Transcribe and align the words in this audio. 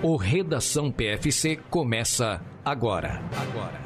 O 0.00 0.14
Redação 0.14 0.92
PFC 0.92 1.56
começa 1.56 2.40
agora. 2.64 3.20
Agora. 3.50 3.80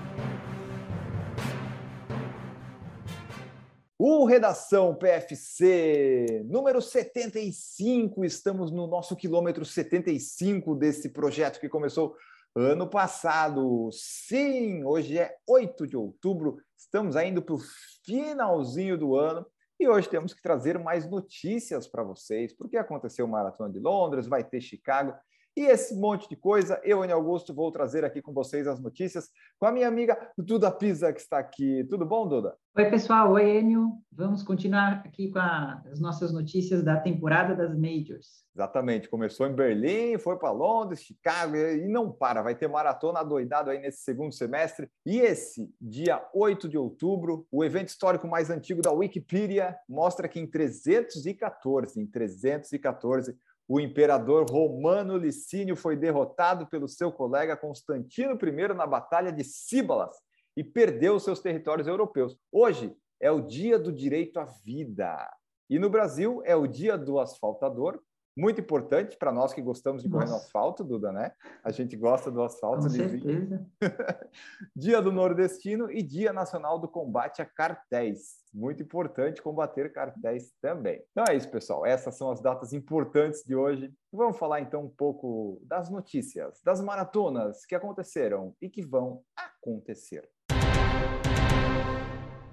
O 3.98 4.26
Redação 4.26 4.94
PFC 4.94 6.42
número 6.44 6.82
75. 6.82 8.26
Estamos 8.26 8.70
no 8.70 8.86
nosso 8.86 9.16
quilômetro 9.16 9.64
75 9.64 10.74
desse 10.74 11.08
projeto 11.08 11.58
que 11.58 11.66
começou 11.66 12.14
ano 12.54 12.86
passado. 12.86 13.88
Sim, 13.90 14.84
hoje 14.84 15.18
é 15.18 15.34
8 15.48 15.86
de 15.86 15.96
outubro. 15.96 16.58
Estamos 16.76 17.16
indo 17.16 17.40
para 17.40 17.54
o 17.54 17.60
finalzinho 18.04 18.98
do 18.98 19.16
ano 19.16 19.46
e 19.80 19.88
hoje 19.88 20.10
temos 20.10 20.34
que 20.34 20.42
trazer 20.42 20.78
mais 20.78 21.08
notícias 21.08 21.88
para 21.88 22.04
vocês, 22.04 22.54
porque 22.54 22.76
aconteceu 22.76 23.24
o 23.24 23.28
Maratona 23.28 23.72
de 23.72 23.80
Londres, 23.80 24.26
vai 24.26 24.44
ter 24.44 24.60
Chicago 24.60 25.14
e 25.56 25.66
esse 25.66 25.94
monte 25.94 26.28
de 26.28 26.36
coisa, 26.36 26.80
eu, 26.82 27.04
Enio 27.04 27.16
Augusto, 27.16 27.52
vou 27.52 27.70
trazer 27.70 28.04
aqui 28.04 28.22
com 28.22 28.32
vocês 28.32 28.66
as 28.66 28.80
notícias 28.80 29.28
com 29.58 29.66
a 29.66 29.72
minha 29.72 29.86
amiga 29.86 30.16
Duda 30.36 30.70
Pisa, 30.70 31.12
que 31.12 31.20
está 31.20 31.38
aqui. 31.38 31.84
Tudo 31.90 32.06
bom, 32.06 32.26
Duda? 32.26 32.56
Oi, 32.74 32.88
pessoal. 32.88 33.32
Oi, 33.32 33.58
Enio. 33.58 33.92
Vamos 34.10 34.42
continuar 34.42 35.02
aqui 35.04 35.30
com 35.30 35.38
a, 35.38 35.82
as 35.92 36.00
nossas 36.00 36.32
notícias 36.32 36.82
da 36.82 36.98
temporada 36.98 37.54
das 37.54 37.76
Majors. 37.76 38.46
Exatamente. 38.54 39.10
Começou 39.10 39.46
em 39.46 39.54
Berlim, 39.54 40.16
foi 40.16 40.38
para 40.38 40.50
Londres, 40.50 41.02
Chicago 41.02 41.54
e 41.54 41.86
não 41.86 42.10
para. 42.10 42.40
Vai 42.40 42.54
ter 42.54 42.68
maratona 42.68 43.22
doidado 43.22 43.68
aí 43.68 43.78
nesse 43.78 44.02
segundo 44.02 44.32
semestre. 44.32 44.88
E 45.04 45.20
esse, 45.20 45.70
dia 45.78 46.26
8 46.34 46.66
de 46.66 46.78
outubro, 46.78 47.46
o 47.50 47.62
evento 47.62 47.88
histórico 47.88 48.26
mais 48.26 48.48
antigo 48.48 48.80
da 48.80 48.90
Wikipedia, 48.90 49.76
mostra 49.86 50.26
que 50.26 50.40
em 50.40 50.46
314, 50.46 52.00
em 52.00 52.06
314, 52.06 53.36
o 53.72 53.80
imperador 53.80 54.44
romano 54.50 55.16
Licínio 55.16 55.74
foi 55.74 55.96
derrotado 55.96 56.66
pelo 56.66 56.86
seu 56.86 57.10
colega 57.10 57.56
Constantino 57.56 58.38
I 58.38 58.74
na 58.74 58.86
Batalha 58.86 59.32
de 59.32 59.42
Síbalas 59.42 60.14
e 60.54 60.62
perdeu 60.62 61.18
seus 61.18 61.40
territórios 61.40 61.88
europeus. 61.88 62.36
Hoje 62.52 62.94
é 63.18 63.30
o 63.30 63.40
dia 63.40 63.78
do 63.78 63.90
direito 63.90 64.38
à 64.38 64.44
vida. 64.44 65.26
E 65.70 65.78
no 65.78 65.88
Brasil 65.88 66.42
é 66.44 66.54
o 66.54 66.66
dia 66.66 66.98
do 66.98 67.18
asfaltador, 67.18 67.98
muito 68.36 68.60
importante 68.60 69.16
para 69.16 69.32
nós 69.32 69.52
que 69.52 69.60
gostamos 69.60 70.02
de 70.02 70.08
correr 70.08 70.26
no 70.26 70.36
asfalto, 70.36 70.82
Duda, 70.82 71.12
né? 71.12 71.32
A 71.62 71.70
gente 71.70 71.96
gosta 71.96 72.30
do 72.30 72.42
asfalto. 72.42 72.82
Com 72.82 72.88
certeza. 72.88 73.66
Dia 74.74 75.02
do 75.02 75.12
Nordestino 75.12 75.90
e 75.90 76.02
Dia 76.02 76.32
Nacional 76.32 76.78
do 76.78 76.88
Combate 76.88 77.42
a 77.42 77.44
Cartéis. 77.44 78.42
Muito 78.52 78.82
importante 78.82 79.40
combater 79.40 79.92
cartéis 79.92 80.52
também. 80.60 81.02
Então 81.10 81.24
é 81.26 81.34
isso, 81.34 81.50
pessoal. 81.50 81.86
Essas 81.86 82.16
são 82.16 82.30
as 82.30 82.40
datas 82.40 82.72
importantes 82.72 83.42
de 83.44 83.54
hoje. 83.54 83.92
Vamos 84.12 84.38
falar 84.38 84.60
então 84.60 84.84
um 84.84 84.90
pouco 84.90 85.58
das 85.64 85.90
notícias, 85.90 86.60
das 86.62 86.80
maratonas 86.80 87.64
que 87.64 87.74
aconteceram 87.74 88.54
e 88.60 88.68
que 88.68 88.82
vão 88.82 89.22
acontecer. 89.34 90.28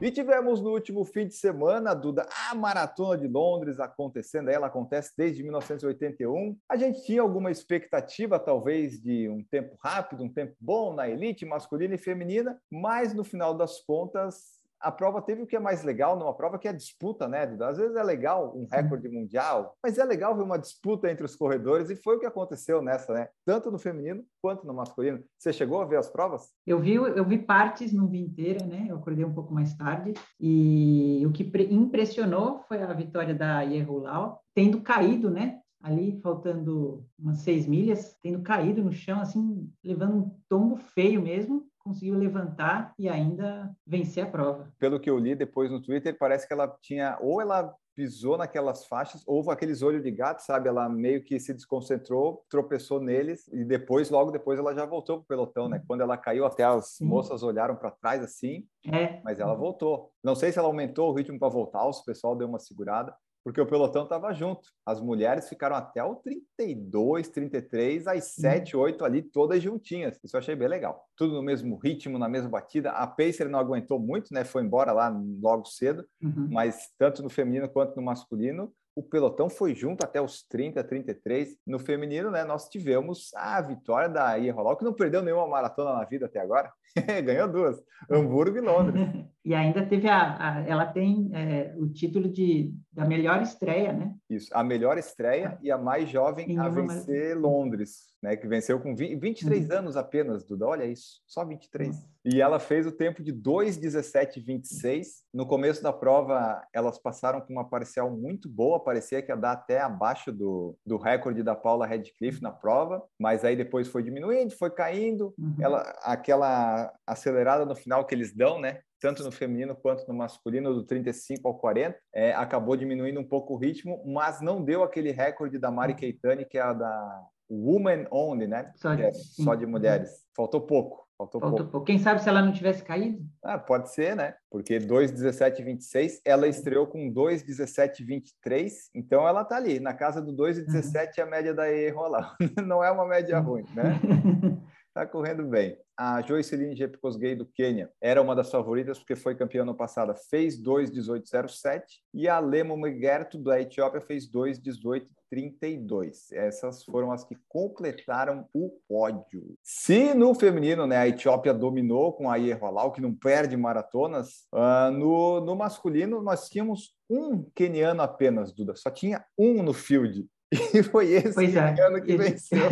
E 0.02 0.10
tivemos 0.10 0.62
no 0.62 0.72
último 0.72 1.04
fim 1.04 1.28
de 1.28 1.34
semana, 1.34 1.94
Duda, 1.94 2.26
a 2.50 2.56
Maratona 2.56 3.18
de 3.18 3.28
Londres 3.28 3.82
acontecendo. 3.82 4.50
Ela 4.50 4.68
acontece 4.68 5.12
desde 5.18 5.44
1981. 5.44 6.58
A 6.70 6.78
gente 6.78 7.04
tinha 7.04 7.22
alguma 7.22 7.52
expectativa, 7.52 8.40
talvez, 8.40 8.98
de 9.02 9.28
um 9.28 9.44
tempo 9.44 9.76
rápido, 9.84 10.24
um 10.24 10.32
tempo 10.32 10.56
bom 10.58 10.94
na 10.94 11.10
elite 11.10 11.46
masculina 11.46 11.96
e 11.96 11.98
feminina, 11.98 12.58
mas 12.72 13.14
no 13.14 13.26
final 13.26 13.54
das 13.54 13.82
contas 13.82 14.59
a 14.82 14.92
prova 14.92 15.22
teve 15.22 15.42
o 15.42 15.48
que 15.48 15.56
é 15.56 15.60
mais 15.60 15.84
legal 15.84 16.18
numa 16.18 16.34
prova 16.34 16.58
que 16.58 16.68
é 16.68 16.72
a 16.72 16.76
disputa, 16.76 17.28
né, 17.28 17.46
Duda? 17.46 17.70
Às 17.70 17.78
vezes 17.78 17.96
é 17.96 18.04
legal 18.04 18.56
um 18.56 18.68
recorde 18.72 19.10
mundial, 19.10 19.76
mas 19.84 19.98
é 19.98 20.04
legal 20.04 20.36
ver 20.36 20.44
uma 20.44 20.58
disputa 20.58 21.10
entre 21.10 21.26
os 21.26 21.36
corredores 21.36 21.90
e 21.90 21.96
foi 21.96 22.18
o 22.18 22.20
que 22.20 22.26
aconteceu 22.26 22.82
nessa, 22.82 23.14
né? 23.14 23.28
Tanto 23.46 23.72
no 23.72 23.80
feminino 23.80 24.24
quanto 24.42 24.66
no 24.66 24.74
masculino. 24.74 25.24
Você 25.38 25.52
chegou 25.52 25.82
a 25.82 25.86
ver 25.86 25.98
as 25.98 26.10
provas? 26.10 26.50
Eu 26.66 26.80
vi, 26.80 26.96
eu 26.96 27.26
vi 27.26 27.38
partes, 27.38 27.92
não 27.94 28.08
vi 28.08 28.20
inteira, 28.20 28.66
né? 28.66 28.88
Eu 28.90 28.98
acordei 28.98 29.26
um 29.26 29.34
pouco 29.34 29.54
mais 29.54 29.74
tarde 29.76 30.14
e 30.40 31.24
o 31.26 31.32
que 31.32 31.44
impressionou 31.70 32.60
foi 32.68 32.82
a 32.82 32.94
vitória 32.94 33.34
da 33.34 33.62
Yehulau, 33.62 34.42
tendo 34.56 34.82
caído, 34.82 35.30
né? 35.30 35.60
ali 35.82 36.20
faltando 36.22 37.06
umas 37.18 37.40
seis 37.40 37.66
milhas, 37.66 38.18
tendo 38.22 38.42
caído 38.42 38.84
no 38.84 38.92
chão, 38.92 39.22
assim, 39.22 39.72
levando 39.84 40.16
um 40.16 40.32
tombo 40.50 40.76
feio 40.76 41.22
mesmo, 41.22 41.66
conseguiu 41.90 42.16
levantar 42.16 42.94
e 43.00 43.10
ainda 43.10 43.76
vencer 43.86 44.24
a 44.24 44.30
prova. 44.30 44.72
Pelo 44.78 45.00
que 45.00 45.10
eu 45.10 45.18
li 45.18 45.34
depois 45.34 45.72
no 45.72 45.82
Twitter, 45.82 46.16
parece 46.18 46.48
que 46.48 46.54
ela 46.54 46.68
tinha, 46.82 47.18
ou 47.20 47.42
ela 47.42 47.74
pisou 47.96 48.38
naquelas 48.38 48.86
faixas, 48.86 49.24
houve 49.28 49.50
aqueles 49.52 49.82
olhos 49.82 50.04
de 50.04 50.12
gato, 50.12 50.40
sabe? 50.40 50.70
Ela 50.70 50.88
meio 50.88 51.22
que 51.24 51.38
se 51.40 51.54
desconcentrou, 51.54 52.46
tropeçou 52.50 53.02
neles 53.02 53.48
e 53.50 53.66
depois, 53.66 54.10
logo 54.10 54.32
depois, 54.32 54.58
ela 54.58 54.74
já 54.74 54.86
voltou 54.86 55.18
pro 55.18 55.28
pelotão, 55.28 55.68
né? 55.68 55.84
Quando 55.86 56.02
ela 56.02 56.16
caiu, 56.16 56.46
até 56.46 56.64
as 56.64 56.96
Sim. 56.96 57.06
moças 57.06 57.44
olharam 57.44 57.76
para 57.76 57.92
trás 57.92 58.24
assim, 58.24 58.66
é. 58.86 59.20
mas 59.24 59.40
ela 59.40 59.54
voltou. 59.54 60.12
Não 60.24 60.36
sei 60.36 60.52
se 60.52 60.60
ela 60.60 60.70
aumentou 60.70 61.10
o 61.10 61.14
ritmo 61.14 61.38
para 61.38 61.50
voltar, 61.50 61.84
o 61.84 62.06
pessoal 62.06 62.38
deu 62.38 62.48
uma 62.48 62.60
segurada, 62.60 63.14
porque 63.50 63.62
o 63.62 63.66
pelotão 63.66 64.04
estava 64.04 64.32
junto. 64.32 64.70
As 64.86 65.02
mulheres 65.02 65.50
ficaram 65.50 65.76
até 65.76 66.04
o 66.04 66.16
32, 66.18 67.30
33, 67.30 68.06
às 68.06 68.36
7, 68.36 68.78
8 68.78 69.04
ali, 69.04 69.24
todas 69.24 69.64
juntinhas. 69.64 70.20
Isso 70.24 70.36
eu 70.36 70.40
achei 70.40 70.56
bem 70.56 70.68
legal. 70.68 71.04
Tudo 71.18 71.34
no 71.34 71.42
mesmo 71.42 71.76
ritmo, 71.84 72.20
na 72.20 72.30
mesma 72.30 72.48
batida. 72.48 72.92
A 72.92 73.08
Pacer 73.08 73.50
não 73.50 73.58
aguentou 73.58 74.00
muito, 74.00 74.32
né? 74.32 74.46
Foi 74.46 74.62
embora 74.62 74.92
lá 74.92 75.10
logo 75.42 75.66
cedo, 75.66 76.06
uhum. 76.22 76.48
mas 76.52 76.90
tanto 76.96 77.24
no 77.24 77.30
feminino 77.30 77.68
quanto 77.68 77.96
no 77.96 78.04
masculino, 78.04 78.72
o 79.00 79.04
pelotão 79.04 79.50
foi 79.50 79.74
junto 79.74 80.04
até 80.04 80.22
os 80.22 80.44
30, 80.44 80.84
33. 80.84 81.58
No 81.66 81.80
feminino, 81.80 82.30
né, 82.30 82.44
nós 82.44 82.68
tivemos 82.68 83.32
a 83.34 83.62
vitória 83.62 84.10
da 84.10 84.38
Ia 84.38 84.54
que 84.78 84.84
não 84.84 84.94
perdeu 84.94 85.24
nenhuma 85.24 85.48
maratona 85.48 85.94
na 85.94 86.04
vida 86.04 86.26
até 86.26 86.42
agora. 86.42 86.70
Ganhou 87.24 87.48
duas, 87.48 87.82
Hamburgo 88.12 88.58
e 88.58 88.62
Londres. 88.62 89.02
e 89.46 89.54
ainda 89.54 89.86
teve 89.86 90.10
a, 90.10 90.38
a 90.38 90.68
ela 90.68 90.86
tem 90.86 91.30
é, 91.34 91.74
o 91.78 91.88
título 91.88 92.30
de 92.30 92.74
da 93.00 93.06
melhor 93.06 93.42
estreia, 93.42 93.94
né? 93.94 94.14
Isso, 94.30 94.50
a 94.54 94.62
melhor 94.62 94.98
estreia 94.98 95.58
e 95.62 95.72
a 95.72 95.78
mais 95.78 96.10
jovem 96.10 96.60
a 96.60 96.68
vencer 96.68 97.38
Londres, 97.38 98.10
né? 98.22 98.36
Que 98.36 98.46
venceu 98.46 98.78
com 98.82 98.94
20, 98.94 99.16
23 99.16 99.70
uhum. 99.70 99.78
anos 99.78 99.96
apenas, 99.96 100.44
Duda. 100.44 100.68
Olha 100.68 100.84
isso, 100.84 101.22
só 101.26 101.46
23. 101.46 101.96
Uhum. 101.96 102.04
E 102.26 102.42
ela 102.42 102.60
fez 102.60 102.86
o 102.86 102.92
tempo 102.92 103.24
de 103.24 103.34
2,17,26. 103.34 105.06
No 105.34 105.48
começo 105.48 105.82
da 105.82 105.94
prova, 105.94 106.62
elas 106.74 107.00
passaram 107.00 107.40
com 107.40 107.54
uma 107.54 107.70
parcial 107.70 108.12
muito 108.12 108.50
boa, 108.50 108.84
parecia 108.84 109.22
que 109.22 109.32
ia 109.32 109.38
dar 109.38 109.54
até 109.54 109.80
abaixo 109.80 110.30
do, 110.30 110.76
do 110.86 110.98
recorde 110.98 111.42
da 111.42 111.56
Paula 111.56 111.88
Redcliffe 111.88 112.42
na 112.42 112.52
prova, 112.52 113.02
mas 113.18 113.46
aí 113.46 113.56
depois 113.56 113.88
foi 113.88 114.04
diminuindo, 114.04 114.52
foi 114.58 114.70
caindo. 114.70 115.34
Uhum. 115.38 115.56
Ela, 115.62 115.82
aquela 116.04 116.94
acelerada 117.08 117.66
no 117.66 117.76
final 117.76 118.06
que 118.06 118.14
eles 118.14 118.36
dão, 118.36 118.60
né? 118.60 118.82
Tanto 119.00 119.24
no 119.24 119.32
feminino 119.32 119.76
quanto 119.76 120.08
no 120.08 120.14
masculino, 120.14 120.74
do 120.74 120.84
35 120.84 121.48
ao 121.48 121.58
40, 121.58 121.98
é, 122.14 122.34
acabou 122.34 122.76
diminuindo 122.76 123.20
um 123.20 123.28
pouco 123.28 123.54
o 123.54 123.58
ritmo, 123.58 124.04
mas 124.06 124.42
não 124.42 124.64
deu 124.64 124.84
aquele 124.84 125.12
recorde 125.12 125.58
da 125.58 125.72
Mari 125.72 125.96
Keitani, 125.96 126.46
que 126.46 126.58
é 126.58 126.62
a 126.62 126.74
da 126.74 127.24
Woman 127.50 128.06
Only, 128.12 128.48
né? 128.48 128.72
Só 128.76 128.94
de, 128.94 129.04
é 129.04 129.12
só 129.12 129.56
de 129.56 129.66
mulheres. 129.66 130.26
Faltou 130.36 130.62
pouco. 130.62 131.08
Faltou, 131.18 131.42
Faltou 131.42 131.58
pouco. 131.58 131.72
pouco. 131.72 131.86
Quem 131.86 132.00
sabe 132.00 132.22
se 132.22 132.30
ela 132.30 132.42
não 132.42 132.54
tivesse 132.54 132.82
caído? 132.82 133.22
Ah, 133.44 133.58
pode 133.58 133.92
ser, 133.92 134.16
né? 134.16 134.36
Porque 134.50 134.80
2,17,26, 134.80 136.22
ela 136.24 136.48
estreou 136.48 136.88
com 136.88 137.12
2,17,23, 137.12 138.72
então 138.96 139.28
ela 139.28 139.44
tá 139.44 139.58
ali, 139.58 139.82
na 139.82 139.94
casa 139.94 140.22
do 140.22 140.32
2,17 140.32 141.18
uhum. 141.18 141.24
a 141.24 141.26
média 141.26 141.54
da 141.54 141.66
Rolar. 141.94 142.38
não 142.66 142.82
é 142.82 142.90
uma 142.90 143.06
média 143.06 143.38
ruim, 143.40 143.66
né? 143.76 144.00
Tá 145.00 145.06
correndo 145.06 145.46
bem. 145.46 145.78
A 145.98 146.22
Joyceline 146.22 146.76
Jepkosgei 146.76 147.34
do 147.34 147.46
Quênia 147.46 147.90
era 148.02 148.22
uma 148.22 148.36
das 148.36 148.52
favoritas 148.52 149.00
porque 149.00 149.16
foi 149.16 149.34
campeã 149.34 149.64
no 149.64 149.74
passado, 149.74 150.14
fez 150.30 150.62
2:18:07 150.62 152.02
e 152.14 152.28
a 152.28 152.38
Lemo 152.38 152.76
Megerto 152.76 153.38
da 153.38 153.62
Etiópia 153.62 154.02
fez 154.02 154.30
2:18:32. 154.30 156.34
Essas 156.34 156.84
foram 156.84 157.14
as 157.14 157.24
que 157.24 157.38
completaram 157.48 158.46
o 158.54 158.78
pódio. 158.90 159.56
Se 159.64 160.14
no 160.14 160.36
feminino, 160.36 160.86
né, 160.86 160.98
a 160.98 161.08
Etiópia 161.08 161.54
dominou 161.54 162.12
com 162.12 162.30
a 162.30 162.36
Ierwalau, 162.36 162.92
que 162.92 163.00
não 163.00 163.16
perde 163.16 163.56
maratonas, 163.56 164.50
uh, 164.54 164.92
no, 164.92 165.40
no 165.40 165.56
masculino 165.56 166.22
nós 166.22 166.50
tínhamos 166.50 166.94
um 167.10 167.42
queniano 167.56 168.02
apenas, 168.02 168.52
Duda. 168.52 168.76
Só 168.76 168.92
tinha 168.92 169.24
um 169.38 169.64
no 169.64 169.72
field. 169.72 170.28
E 170.52 170.82
foi 170.82 171.12
esse 171.12 171.36
pois 171.36 171.56
é. 171.56 171.76
ano 171.80 172.02
que 172.02 172.18
venceu. 172.18 172.70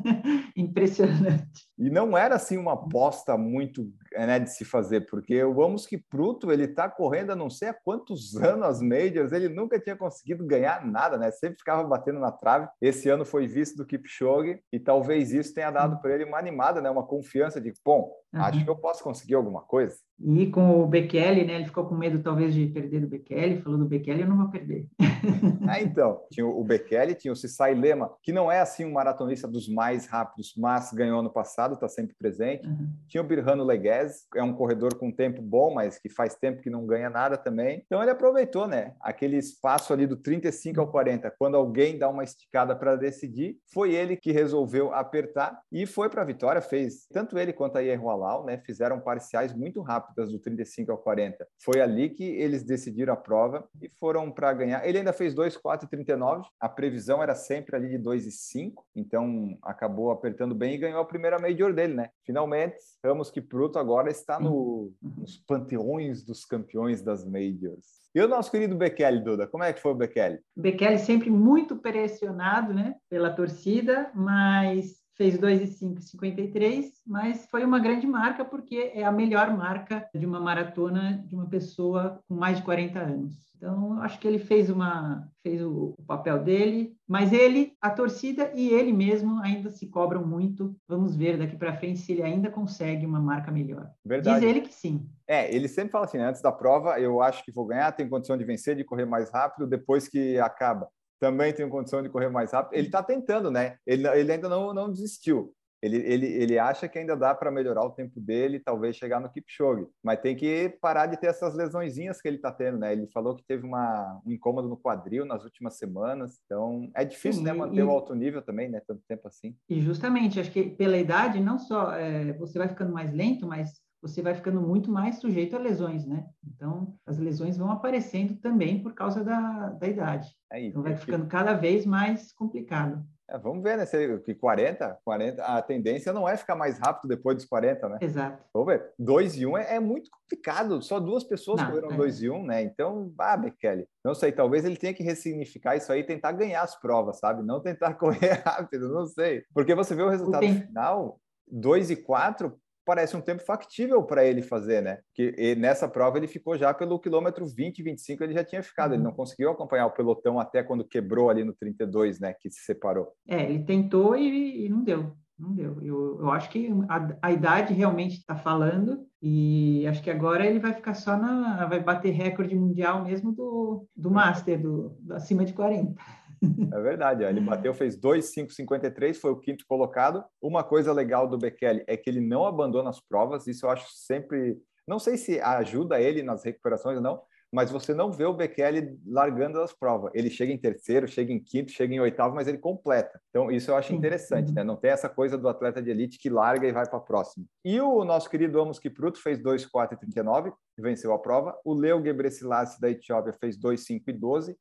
Impressionante. 0.56 1.68
E 1.78 1.90
não 1.90 2.16
era 2.16 2.36
assim 2.36 2.56
uma 2.56 2.72
aposta 2.72 3.36
muito 3.36 3.92
né, 4.12 4.38
de 4.38 4.50
se 4.50 4.64
fazer, 4.64 5.02
porque 5.02 5.42
o 5.44 5.54
Vamos 5.54 5.86
Kipruto, 5.86 6.50
ele 6.50 6.64
está 6.64 6.88
correndo 6.88 7.32
há 7.32 7.36
não 7.36 7.50
sei 7.50 7.68
há 7.68 7.74
quantos 7.74 8.34
anos 8.36 8.66
as 8.66 8.80
majors, 8.80 9.32
ele 9.32 9.48
nunca 9.48 9.78
tinha 9.78 9.94
conseguido 9.94 10.44
ganhar 10.46 10.86
nada, 10.86 11.18
né? 11.18 11.30
Sempre 11.30 11.58
ficava 11.58 11.84
batendo 11.84 12.18
na 12.18 12.32
trave. 12.32 12.68
Esse 12.80 13.10
ano 13.10 13.24
foi 13.24 13.46
visto 13.46 13.76
do 13.76 13.86
Kipchoge 13.86 14.60
e 14.72 14.80
talvez 14.80 15.32
isso 15.32 15.52
tenha 15.52 15.70
dado 15.70 16.00
para 16.00 16.14
ele 16.14 16.24
uma 16.24 16.38
animada, 16.38 16.80
né? 16.80 16.88
Uma 16.88 17.06
confiança 17.06 17.60
de, 17.60 17.72
bom, 17.84 18.10
uhum. 18.32 18.42
acho 18.42 18.64
que 18.64 18.70
eu 18.70 18.76
posso 18.76 19.04
conseguir 19.04 19.34
alguma 19.34 19.60
coisa. 19.60 19.96
E 20.20 20.46
com 20.46 20.82
o 20.82 20.86
Bekele, 20.86 21.44
né? 21.44 21.54
Ele 21.54 21.66
ficou 21.66 21.84
com 21.86 21.94
medo 21.94 22.20
talvez 22.20 22.52
de 22.52 22.66
perder 22.66 23.00
do 23.00 23.06
Bekele, 23.06 23.62
falou 23.62 23.78
do 23.78 23.84
Bekele, 23.84 24.22
eu 24.22 24.28
não 24.28 24.36
vou 24.36 24.48
perder. 24.48 24.86
ah, 25.68 25.80
então, 25.80 26.20
tinha 26.30 26.46
o 26.46 26.64
Bekele, 26.64 27.14
tinha 27.14 27.32
o 27.32 27.36
Cissai 27.36 27.74
Lema, 27.74 28.12
que 28.22 28.32
não 28.32 28.50
é 28.50 28.60
assim 28.60 28.84
um 28.84 28.92
maratonista 28.92 29.46
dos 29.46 29.68
mais 29.68 30.06
rápidos, 30.06 30.54
mas 30.56 30.92
ganhou 30.92 31.20
ano 31.20 31.30
passado, 31.30 31.74
está 31.74 31.88
sempre 31.88 32.16
presente. 32.16 32.66
Uhum. 32.66 32.88
Tinha 33.06 33.22
o 33.22 33.26
Birrano 33.26 33.62
Leguez, 33.64 34.26
é 34.34 34.42
um 34.42 34.52
corredor 34.52 34.96
com 34.96 35.12
tempo 35.12 35.40
bom, 35.40 35.72
mas 35.72 35.98
que 35.98 36.08
faz 36.08 36.34
tempo 36.34 36.62
que 36.62 36.70
não 36.70 36.84
ganha 36.84 37.08
nada 37.08 37.36
também. 37.36 37.82
Então 37.86 38.02
ele 38.02 38.10
aproveitou, 38.10 38.66
né? 38.66 38.94
Aquele 39.00 39.36
espaço 39.36 39.92
ali 39.92 40.06
do 40.06 40.16
35 40.16 40.80
ao 40.80 40.90
40, 40.90 41.32
quando 41.38 41.56
alguém 41.56 41.96
dá 41.96 42.08
uma 42.08 42.24
esticada 42.24 42.74
para 42.74 42.96
decidir, 42.96 43.56
foi 43.72 43.94
ele 43.94 44.16
que 44.16 44.32
resolveu 44.32 44.92
apertar 44.92 45.60
e 45.70 45.86
foi 45.86 46.08
para 46.08 46.22
a 46.22 46.24
vitória, 46.24 46.60
fez 46.60 47.06
tanto 47.12 47.38
ele 47.38 47.52
quanto 47.52 47.78
a 47.78 47.80
Ierro 47.80 48.10
Alal, 48.10 48.44
né? 48.44 48.60
Fizeram 48.64 48.98
parciais 48.98 49.54
muito 49.54 49.80
rápidos 49.80 50.07
rápidas 50.08 50.32
do 50.32 50.38
35 50.38 50.90
ao 50.90 50.98
40. 50.98 51.46
Foi 51.62 51.80
ali 51.80 52.08
que 52.08 52.24
eles 52.24 52.62
decidiram 52.62 53.12
a 53.12 53.16
prova 53.16 53.68
e 53.80 53.88
foram 53.88 54.30
para 54.30 54.52
ganhar. 54.52 54.86
Ele 54.86 54.98
ainda 54.98 55.12
fez 55.12 55.34
2,4,39. 55.34 56.44
A 56.60 56.68
previsão 56.68 57.22
era 57.22 57.34
sempre 57.34 57.76
ali 57.76 57.88
de 57.90 57.98
2,5. 57.98 58.72
Então 58.96 59.56
acabou 59.62 60.10
apertando 60.10 60.54
bem 60.54 60.74
e 60.74 60.78
ganhou 60.78 61.00
a 61.00 61.04
primeira 61.04 61.38
Major 61.38 61.72
dele, 61.72 61.94
né? 61.94 62.10
Finalmente, 62.24 62.76
Ramos 63.04 63.30
Kipruto 63.30 63.78
agora 63.78 64.10
está 64.10 64.40
no, 64.40 64.92
nos 65.02 65.36
panteões 65.36 66.24
dos 66.24 66.44
campeões 66.44 67.02
das 67.02 67.24
Majors. 67.24 67.98
E 68.14 68.20
o 68.20 68.28
nosso 68.28 68.50
querido 68.50 68.74
Bekele, 68.74 69.20
Duda, 69.20 69.46
como 69.46 69.62
é 69.62 69.72
que 69.72 69.80
foi 69.80 69.92
o 69.92 69.94
Bekele? 69.94 70.40
Bekele 70.56 70.98
sempre 70.98 71.30
muito 71.30 71.76
pressionado 71.76 72.72
né, 72.72 72.94
pela 73.08 73.30
torcida, 73.30 74.10
mas 74.14 74.96
fez 75.18 75.36
2,53, 75.36 76.92
mas 77.04 77.46
foi 77.50 77.64
uma 77.64 77.80
grande 77.80 78.06
marca 78.06 78.44
porque 78.44 78.92
é 78.94 79.04
a 79.04 79.10
melhor 79.10 79.54
marca 79.54 80.08
de 80.14 80.24
uma 80.24 80.40
maratona 80.40 81.22
de 81.26 81.34
uma 81.34 81.46
pessoa 81.46 82.20
com 82.28 82.36
mais 82.36 82.58
de 82.58 82.62
40 82.62 83.00
anos. 83.00 83.48
Então, 83.56 84.00
acho 84.02 84.20
que 84.20 84.28
ele 84.28 84.38
fez 84.38 84.70
uma 84.70 85.28
fez 85.42 85.60
o, 85.60 85.92
o, 85.98 86.02
papel 86.04 86.44
dele, 86.44 86.96
mas 87.08 87.32
ele, 87.32 87.72
a 87.80 87.90
torcida 87.90 88.52
e 88.54 88.68
ele 88.68 88.92
mesmo 88.92 89.40
ainda 89.42 89.68
se 89.68 89.88
cobram 89.88 90.24
muito. 90.24 90.76
Vamos 90.86 91.16
ver 91.16 91.36
daqui 91.36 91.56
para 91.56 91.76
frente 91.76 91.98
se 91.98 92.12
ele 92.12 92.22
ainda 92.22 92.50
consegue 92.50 93.04
uma 93.04 93.18
marca 93.18 93.50
melhor. 93.50 93.90
Verdade. 94.04 94.38
Diz 94.38 94.48
ele 94.48 94.60
que 94.60 94.72
sim. 94.72 95.08
É, 95.26 95.52
ele 95.52 95.66
sempre 95.66 95.90
fala 95.90 96.04
assim, 96.04 96.18
antes 96.18 96.40
da 96.40 96.52
prova, 96.52 97.00
eu 97.00 97.20
acho 97.20 97.44
que 97.44 97.50
vou 97.50 97.66
ganhar, 97.66 97.90
tenho 97.90 98.08
condição 98.08 98.38
de 98.38 98.44
vencer, 98.44 98.76
de 98.76 98.84
correr 98.84 99.06
mais 99.06 99.28
rápido, 99.30 99.66
depois 99.66 100.06
que 100.06 100.38
acaba 100.38 100.88
também 101.20 101.52
tem 101.52 101.68
condição 101.68 102.02
de 102.02 102.08
correr 102.08 102.28
mais 102.28 102.52
rápido. 102.52 102.76
Ele 102.76 102.88
está 102.88 103.02
tentando, 103.02 103.50
né? 103.50 103.76
Ele, 103.86 104.06
ele 104.08 104.32
ainda 104.32 104.48
não, 104.48 104.72
não 104.72 104.90
desistiu. 104.90 105.54
Ele, 105.80 105.96
ele, 105.98 106.26
ele 106.26 106.58
acha 106.58 106.88
que 106.88 106.98
ainda 106.98 107.16
dá 107.16 107.34
para 107.34 107.52
melhorar 107.52 107.84
o 107.84 107.90
tempo 107.90 108.20
dele, 108.20 108.58
talvez 108.58 108.96
chegar 108.96 109.20
no 109.20 109.30
Kipchoge, 109.30 109.86
mas 110.02 110.20
tem 110.20 110.34
que 110.34 110.76
parar 110.80 111.06
de 111.06 111.16
ter 111.16 111.28
essas 111.28 111.54
lesõezinhas 111.54 112.20
que 112.20 112.26
ele 112.26 112.36
está 112.36 112.50
tendo, 112.50 112.78
né? 112.78 112.92
Ele 112.92 113.06
falou 113.06 113.36
que 113.36 113.44
teve 113.44 113.64
uma, 113.64 114.20
um 114.26 114.32
incômodo 114.32 114.68
no 114.68 114.76
quadril 114.76 115.24
nas 115.24 115.44
últimas 115.44 115.78
semanas, 115.78 116.40
então 116.44 116.90
é 116.96 117.04
difícil, 117.04 117.40
Sim, 117.40 117.44
né, 117.44 117.52
manter 117.52 117.78
e, 117.78 117.82
o 117.82 117.90
alto 117.90 118.12
nível 118.14 118.42
também, 118.42 118.68
né, 118.68 118.82
tanto 118.86 119.02
tempo 119.06 119.28
assim. 119.28 119.56
E 119.68 119.80
justamente, 119.80 120.40
acho 120.40 120.50
que 120.50 120.64
pela 120.64 120.98
idade, 120.98 121.38
não 121.40 121.58
só 121.58 121.92
é, 121.94 122.32
você 122.32 122.58
vai 122.58 122.68
ficando 122.68 122.92
mais 122.92 123.12
lento, 123.12 123.46
mas 123.46 123.80
você 124.00 124.22
vai 124.22 124.34
ficando 124.34 124.60
muito 124.60 124.90
mais 124.90 125.16
sujeito 125.16 125.56
a 125.56 125.58
lesões, 125.58 126.06
né? 126.06 126.26
Então, 126.46 126.94
as 127.06 127.18
lesões 127.18 127.56
vão 127.56 127.70
aparecendo 127.70 128.36
também 128.36 128.82
por 128.82 128.94
causa 128.94 129.24
da, 129.24 129.70
da 129.70 129.86
idade. 129.86 130.28
É 130.52 130.62
então, 130.62 130.82
vai 130.82 130.96
ficando 130.96 131.26
cada 131.26 131.54
vez 131.54 131.84
mais 131.84 132.32
complicado. 132.32 133.04
É, 133.30 133.36
vamos 133.36 133.62
ver, 133.62 133.76
né? 133.76 133.84
Se, 133.84 134.18
que 134.20 134.34
40, 134.34 135.00
40, 135.04 135.44
a 135.44 135.60
tendência 135.60 136.14
não 136.14 136.26
é 136.26 136.34
ficar 136.34 136.56
mais 136.56 136.78
rápido 136.78 137.08
depois 137.08 137.36
dos 137.36 137.44
40, 137.44 137.88
né? 137.90 137.98
Exato. 138.00 138.42
Vamos 138.54 138.68
ver. 138.68 138.90
2 138.98 139.36
e 139.36 139.46
1 139.46 139.50
um 139.50 139.58
é, 139.58 139.74
é, 139.74 139.80
muito 139.80 140.10
complicado. 140.10 140.80
Só 140.80 140.98
duas 140.98 141.24
pessoas 141.24 141.60
não, 141.60 141.68
correram 141.68 141.94
2 141.94 142.22
é. 142.22 142.24
e 142.24 142.30
1, 142.30 142.34
um, 142.34 142.46
né? 142.46 142.62
Então, 142.62 143.12
ah, 143.18 143.36
Bekele, 143.36 143.86
não 144.02 144.14
sei, 144.14 144.32
talvez 144.32 144.64
ele 144.64 144.76
tenha 144.76 144.94
que 144.94 145.02
ressignificar 145.02 145.76
isso 145.76 145.92
aí 145.92 146.00
e 146.00 146.04
tentar 146.04 146.32
ganhar 146.32 146.62
as 146.62 146.80
provas, 146.80 147.18
sabe? 147.18 147.42
Não 147.42 147.60
tentar 147.60 147.94
correr 148.00 148.42
rápido, 148.44 148.88
não 148.88 149.04
sei. 149.04 149.44
Porque 149.52 149.74
você 149.74 149.94
vê 149.94 150.02
o 150.02 150.08
resultado 150.08 150.44
o 150.44 150.48
final, 150.48 151.20
2 151.50 151.90
e 151.90 151.96
4, 151.96 152.58
parece 152.88 153.14
um 153.14 153.20
tempo 153.20 153.44
factível 153.44 154.02
para 154.02 154.24
ele 154.24 154.40
fazer, 154.40 154.80
né? 154.80 155.00
Que 155.14 155.54
nessa 155.56 155.86
prova 155.86 156.16
ele 156.16 156.26
ficou 156.26 156.56
já 156.56 156.72
pelo 156.72 156.98
quilômetro 156.98 157.46
20, 157.46 157.82
25, 157.82 158.24
ele 158.24 158.32
já 158.32 158.42
tinha 158.42 158.62
ficado, 158.62 158.94
ele 158.94 159.02
não 159.02 159.10
uhum. 159.10 159.16
conseguiu 159.16 159.50
acompanhar 159.50 159.84
o 159.84 159.90
pelotão 159.90 160.40
até 160.40 160.62
quando 160.62 160.88
quebrou 160.88 161.28
ali 161.28 161.44
no 161.44 161.52
32, 161.52 162.18
né? 162.18 162.32
Que 162.40 162.50
se 162.50 162.64
separou. 162.64 163.12
É, 163.28 163.44
ele 163.44 163.62
tentou 163.62 164.16
e, 164.16 164.64
e 164.64 164.68
não 164.70 164.82
deu. 164.82 165.12
Não 165.38 165.52
deu. 165.52 165.76
Eu, 165.82 166.18
eu 166.20 166.30
acho 166.30 166.48
que 166.48 166.70
a, 166.88 167.28
a 167.28 167.30
idade 167.30 167.74
realmente 167.74 168.14
está 168.14 168.34
falando 168.34 169.06
e 169.20 169.86
acho 169.86 170.02
que 170.02 170.10
agora 170.10 170.46
ele 170.46 170.58
vai 170.58 170.72
ficar 170.72 170.94
só 170.94 171.14
na. 171.14 171.66
vai 171.66 171.80
bater 171.80 172.10
recorde 172.10 172.56
mundial 172.56 173.04
mesmo 173.04 173.32
do, 173.32 173.86
do 173.94 174.10
Master, 174.10 174.58
do, 174.62 174.96
do 174.98 175.14
acima 175.14 175.44
de 175.44 175.52
40. 175.52 175.94
É 176.72 176.80
verdade, 176.80 177.24
ele 177.24 177.40
bateu, 177.40 177.72
fez 177.74 177.96
2,553, 177.96 179.18
foi 179.18 179.30
o 179.30 179.40
quinto 179.40 179.64
colocado. 179.66 180.24
Uma 180.40 180.62
coisa 180.62 180.92
legal 180.92 181.26
do 181.26 181.38
Bekele 181.38 181.82
é 181.86 181.96
que 181.96 182.08
ele 182.08 182.20
não 182.20 182.46
abandona 182.46 182.90
as 182.90 183.00
provas, 183.00 183.46
isso 183.46 183.66
eu 183.66 183.70
acho 183.70 183.88
sempre. 183.90 184.58
Não 184.86 184.98
sei 184.98 185.16
se 185.16 185.40
ajuda 185.40 186.00
ele 186.00 186.22
nas 186.22 186.44
recuperações 186.44 186.96
ou 186.96 187.02
não, 187.02 187.22
mas 187.52 187.70
você 187.70 187.94
não 187.94 188.12
vê 188.12 188.24
o 188.26 188.34
Bekele 188.34 188.98
largando 189.06 189.60
as 189.60 189.72
provas. 189.72 190.10
Ele 190.14 190.28
chega 190.28 190.52
em 190.52 190.58
terceiro, 190.58 191.08
chega 191.08 191.32
em 191.32 191.38
quinto, 191.38 191.72
chega 191.72 191.94
em 191.94 192.00
oitavo, 192.00 192.34
mas 192.34 192.46
ele 192.46 192.58
completa. 192.58 193.20
Então, 193.30 193.50
isso 193.50 193.70
eu 193.70 193.76
acho 193.76 193.94
interessante, 193.94 194.52
né? 194.52 194.62
Não 194.62 194.76
tem 194.76 194.90
essa 194.90 195.08
coisa 195.08 195.38
do 195.38 195.48
atleta 195.48 195.82
de 195.82 195.90
elite 195.90 196.18
que 196.18 196.28
larga 196.28 196.66
e 196.66 196.72
vai 196.72 196.86
para 196.86 196.98
a 196.98 197.02
próxima. 197.02 197.46
E 197.64 197.80
o 197.80 198.04
nosso 198.04 198.28
querido 198.28 198.60
Amos 198.60 198.78
Kipruto 198.78 199.20
fez 199.20 199.38
2,4,39, 199.38 200.52
venceu 200.78 201.12
a 201.12 201.18
prova. 201.18 201.58
O 201.64 201.72
Leo 201.72 202.02
Gebrselassie 202.02 202.80
da 202.80 202.90
Etiópia 202.90 203.32
fez 203.32 203.58
2,5,12. 203.58 204.50
E 204.50 204.56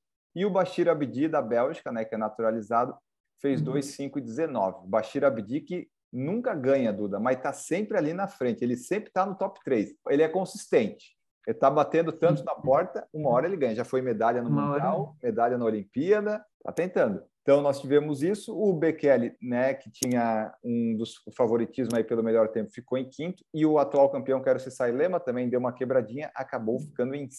o 0.45 0.49
Bashir 0.49 0.89
Abdi, 0.89 1.27
da 1.27 1.41
Bélgica, 1.41 1.91
né, 1.91 2.05
que 2.05 2.15
é 2.15 2.17
naturalizado, 2.17 2.95
fez 3.41 3.61
uhum. 3.61 3.73
2,5,19. 3.73 4.87
Bashir 4.87 5.23
Abdi, 5.23 5.61
que 5.61 5.87
nunca 6.11 6.53
ganha, 6.53 6.91
Duda, 6.91 7.19
mas 7.19 7.37
está 7.37 7.53
sempre 7.53 7.97
ali 7.97 8.13
na 8.13 8.27
frente. 8.27 8.63
Ele 8.63 8.75
sempre 8.75 9.09
está 9.09 9.25
no 9.25 9.35
top 9.35 9.59
3. 9.63 9.93
Ele 10.09 10.23
é 10.23 10.27
consistente. 10.27 11.15
Ele 11.45 11.55
está 11.55 11.69
batendo 11.69 12.11
tanto 12.11 12.43
na 12.43 12.53
porta, 12.55 13.07
uma 13.13 13.29
hora 13.29 13.47
ele 13.47 13.55
ganha. 13.55 13.75
Já 13.75 13.85
foi 13.85 14.01
medalha 14.01 14.41
no 14.41 14.49
uma 14.49 14.67
Mundial, 14.67 15.01
hora. 15.01 15.11
medalha 15.23 15.57
na 15.57 15.65
Olimpíada, 15.65 16.43
está 16.59 16.73
tentando. 16.73 17.23
Então, 17.41 17.61
nós 17.61 17.79
tivemos 17.79 18.21
isso. 18.21 18.53
O 18.53 18.73
Bekele, 18.73 19.33
né, 19.41 19.73
que 19.73 19.89
tinha 19.89 20.53
um 20.61 20.97
dos 20.97 21.21
favoritismos 21.37 21.93
aí 21.93 22.03
pelo 22.03 22.21
melhor 22.21 22.49
tempo, 22.49 22.69
ficou 22.69 22.97
em 22.97 23.09
quinto. 23.09 23.45
E 23.53 23.65
o 23.65 23.79
atual 23.79 24.09
campeão, 24.09 24.41
que 24.41 24.49
era 24.49 24.57
o 24.57 24.61
Cissai 24.61 24.91
Lema, 24.91 25.17
também 25.21 25.49
deu 25.49 25.57
uma 25.57 25.71
quebradinha, 25.71 26.29
acabou 26.35 26.81
ficando 26.81 27.15
em 27.15 27.29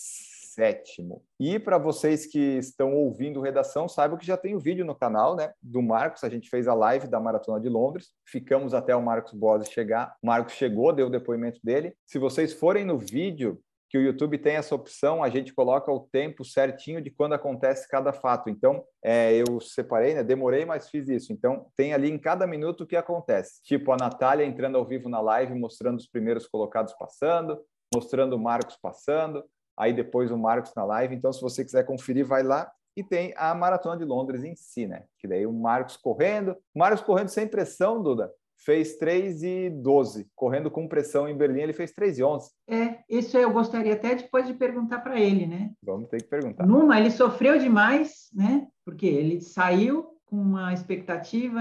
sétimo. 0.58 1.22
E 1.38 1.56
para 1.56 1.78
vocês 1.78 2.26
que 2.26 2.58
estão 2.58 2.92
ouvindo 2.92 3.40
redação, 3.40 3.88
saibam 3.88 4.18
que 4.18 4.26
já 4.26 4.36
tem 4.36 4.54
o 4.54 4.56
um 4.56 4.60
vídeo 4.60 4.84
no 4.84 4.94
canal, 4.94 5.36
né, 5.36 5.52
do 5.62 5.80
Marcos. 5.80 6.24
A 6.24 6.28
gente 6.28 6.50
fez 6.50 6.66
a 6.66 6.74
live 6.74 7.06
da 7.06 7.20
Maratona 7.20 7.60
de 7.60 7.68
Londres. 7.68 8.08
Ficamos 8.26 8.74
até 8.74 8.94
o 8.96 9.02
Marcos 9.02 9.32
Bose 9.32 9.70
chegar. 9.70 10.16
O 10.20 10.26
Marcos 10.26 10.54
chegou, 10.54 10.92
deu 10.92 11.06
o 11.06 11.10
depoimento 11.10 11.60
dele. 11.62 11.94
Se 12.04 12.18
vocês 12.18 12.52
forem 12.52 12.84
no 12.84 12.98
vídeo, 12.98 13.60
que 13.88 13.96
o 13.96 14.02
YouTube 14.02 14.36
tem 14.36 14.56
essa 14.56 14.74
opção, 14.74 15.22
a 15.22 15.30
gente 15.30 15.54
coloca 15.54 15.90
o 15.90 16.00
tempo 16.12 16.44
certinho 16.44 17.00
de 17.00 17.10
quando 17.10 17.34
acontece 17.34 17.88
cada 17.88 18.12
fato. 18.12 18.50
Então, 18.50 18.84
é, 19.02 19.32
eu 19.32 19.60
separei, 19.60 20.14
né? 20.14 20.22
Demorei, 20.22 20.66
mas 20.66 20.90
fiz 20.90 21.08
isso. 21.08 21.32
Então, 21.32 21.68
tem 21.76 21.94
ali 21.94 22.10
em 22.10 22.18
cada 22.18 22.46
minuto 22.46 22.82
o 22.82 22.86
que 22.86 22.96
acontece. 22.96 23.62
Tipo, 23.62 23.92
a 23.92 23.96
Natália 23.96 24.44
entrando 24.44 24.76
ao 24.76 24.84
vivo 24.84 25.08
na 25.08 25.20
live, 25.20 25.54
mostrando 25.54 25.96
os 25.96 26.06
primeiros 26.06 26.46
colocados 26.46 26.92
passando, 26.98 27.58
mostrando 27.94 28.34
o 28.34 28.38
Marcos 28.38 28.76
passando, 28.76 29.42
aí 29.78 29.92
depois 29.92 30.30
o 30.30 30.36
Marcos 30.36 30.74
na 30.74 30.84
live. 30.84 31.14
Então, 31.14 31.32
se 31.32 31.40
você 31.40 31.64
quiser 31.64 31.84
conferir, 31.84 32.26
vai 32.26 32.42
lá. 32.42 32.70
E 32.96 33.04
tem 33.04 33.32
a 33.36 33.54
Maratona 33.54 33.96
de 33.96 34.04
Londres 34.04 34.42
em 34.42 34.56
si, 34.56 34.86
né? 34.86 35.04
Que 35.20 35.28
daí 35.28 35.46
o 35.46 35.52
Marcos 35.52 35.96
correndo. 35.96 36.56
Marcos 36.74 37.00
correndo 37.00 37.28
sem 37.28 37.46
pressão, 37.46 38.02
Duda. 38.02 38.30
Fez 38.56 38.96
3 38.96 39.42
e 39.44 39.70
12. 39.70 40.28
Correndo 40.34 40.68
com 40.68 40.88
pressão 40.88 41.28
em 41.28 41.36
Berlim, 41.36 41.60
ele 41.60 41.72
fez 41.72 41.92
3 41.92 42.18
e 42.18 42.24
11. 42.24 42.50
É, 42.68 42.98
isso 43.08 43.38
eu 43.38 43.52
gostaria 43.52 43.92
até 43.92 44.16
depois 44.16 44.48
de 44.48 44.54
perguntar 44.54 44.98
para 44.98 45.20
ele, 45.20 45.46
né? 45.46 45.70
Vamos 45.80 46.08
ter 46.08 46.20
que 46.20 46.28
perguntar. 46.28 46.66
Numa, 46.66 46.98
ele 46.98 47.12
sofreu 47.12 47.56
demais, 47.56 48.28
né? 48.34 48.66
Porque 48.84 49.06
ele 49.06 49.40
saiu 49.40 50.18
com 50.26 50.36
uma 50.36 50.74
expectativa, 50.74 51.60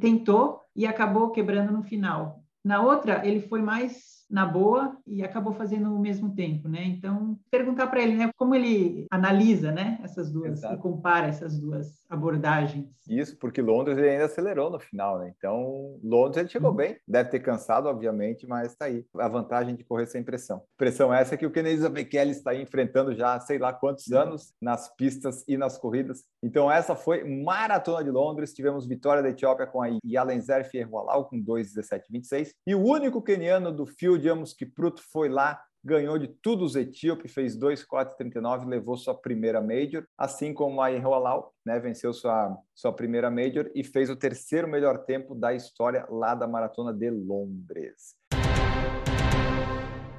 tentou 0.00 0.60
e 0.74 0.84
acabou 0.84 1.30
quebrando 1.30 1.72
no 1.72 1.84
final. 1.84 2.42
Na 2.64 2.82
outra, 2.82 3.26
ele 3.26 3.40
foi 3.40 3.62
mais 3.62 4.21
na 4.32 4.46
boa 4.46 4.96
e 5.06 5.22
acabou 5.22 5.52
fazendo 5.52 5.94
o 5.94 6.00
mesmo 6.00 6.34
tempo, 6.34 6.66
né? 6.66 6.82
Então, 6.84 7.38
perguntar 7.50 7.86
para 7.88 8.02
ele, 8.02 8.16
né, 8.16 8.30
como 8.34 8.54
ele 8.54 9.06
analisa, 9.10 9.70
né, 9.70 10.00
essas 10.02 10.32
duas 10.32 10.52
Exato. 10.52 10.74
e 10.74 10.78
compara 10.78 11.26
essas 11.26 11.58
duas 11.60 12.02
abordagens. 12.08 12.86
Isso, 13.08 13.36
porque 13.38 13.60
Londres 13.60 13.98
ele 13.98 14.08
ainda 14.08 14.24
acelerou 14.24 14.70
no 14.70 14.78
final, 14.78 15.18
né? 15.18 15.32
Então, 15.36 15.98
Londres 16.02 16.38
ele 16.38 16.48
chegou 16.48 16.70
uhum. 16.70 16.76
bem, 16.76 16.96
deve 17.06 17.30
ter 17.30 17.40
cansado, 17.40 17.86
obviamente, 17.88 18.46
mas 18.46 18.72
está 18.72 18.86
aí 18.86 19.04
a 19.18 19.28
vantagem 19.28 19.74
de 19.74 19.84
correr 19.84 20.06
sem 20.06 20.22
pressão. 20.22 20.62
Pressão 20.78 21.12
essa 21.12 21.36
que 21.36 21.44
o 21.44 21.50
Kenenisa 21.50 21.90
Bekele 21.90 22.30
está 22.30 22.54
enfrentando 22.54 23.14
já 23.14 23.38
sei 23.40 23.58
lá 23.58 23.72
quantos 23.72 24.06
uhum. 24.06 24.18
anos 24.18 24.54
nas 24.60 24.94
pistas 24.94 25.44
e 25.46 25.58
nas 25.58 25.76
corridas. 25.76 26.24
Então, 26.42 26.70
essa 26.70 26.94
foi 26.94 27.24
Maratona 27.24 28.02
de 28.02 28.10
Londres. 28.10 28.54
Tivemos 28.54 28.86
vitória 28.86 29.22
da 29.22 29.28
Etiópia 29.28 29.66
com 29.66 29.82
a 29.82 29.88
Yalenzer 30.04 30.68
Fierwalau 30.68 31.26
com 31.26 31.42
2,17,26. 31.42 32.50
E 32.66 32.74
o 32.74 32.82
único 32.82 33.20
keniano 33.20 33.72
do 33.72 33.84
field, 33.84 34.21
Amos 34.28 34.52
Kipruto, 34.52 35.02
foi 35.02 35.28
lá 35.28 35.62
ganhou 35.84 36.16
de 36.16 36.28
tudo 36.28 36.64
os 36.64 36.76
etíopes, 36.76 37.32
fez 37.32 37.56
2,439, 37.56 38.66
levou 38.66 38.96
sua 38.96 39.14
primeira 39.14 39.60
Major, 39.60 40.06
assim 40.16 40.54
como 40.54 40.80
a 40.80 40.92
Iroalau, 40.92 41.52
né, 41.66 41.80
venceu 41.80 42.12
sua, 42.12 42.56
sua 42.72 42.92
primeira 42.92 43.30
Major 43.30 43.68
e 43.74 43.82
fez 43.82 44.08
o 44.08 44.14
terceiro 44.14 44.68
melhor 44.68 44.98
tempo 44.98 45.34
da 45.34 45.52
história 45.52 46.06
lá 46.08 46.36
da 46.36 46.46
Maratona 46.46 46.92
de 46.92 47.10
Londres. 47.10 48.14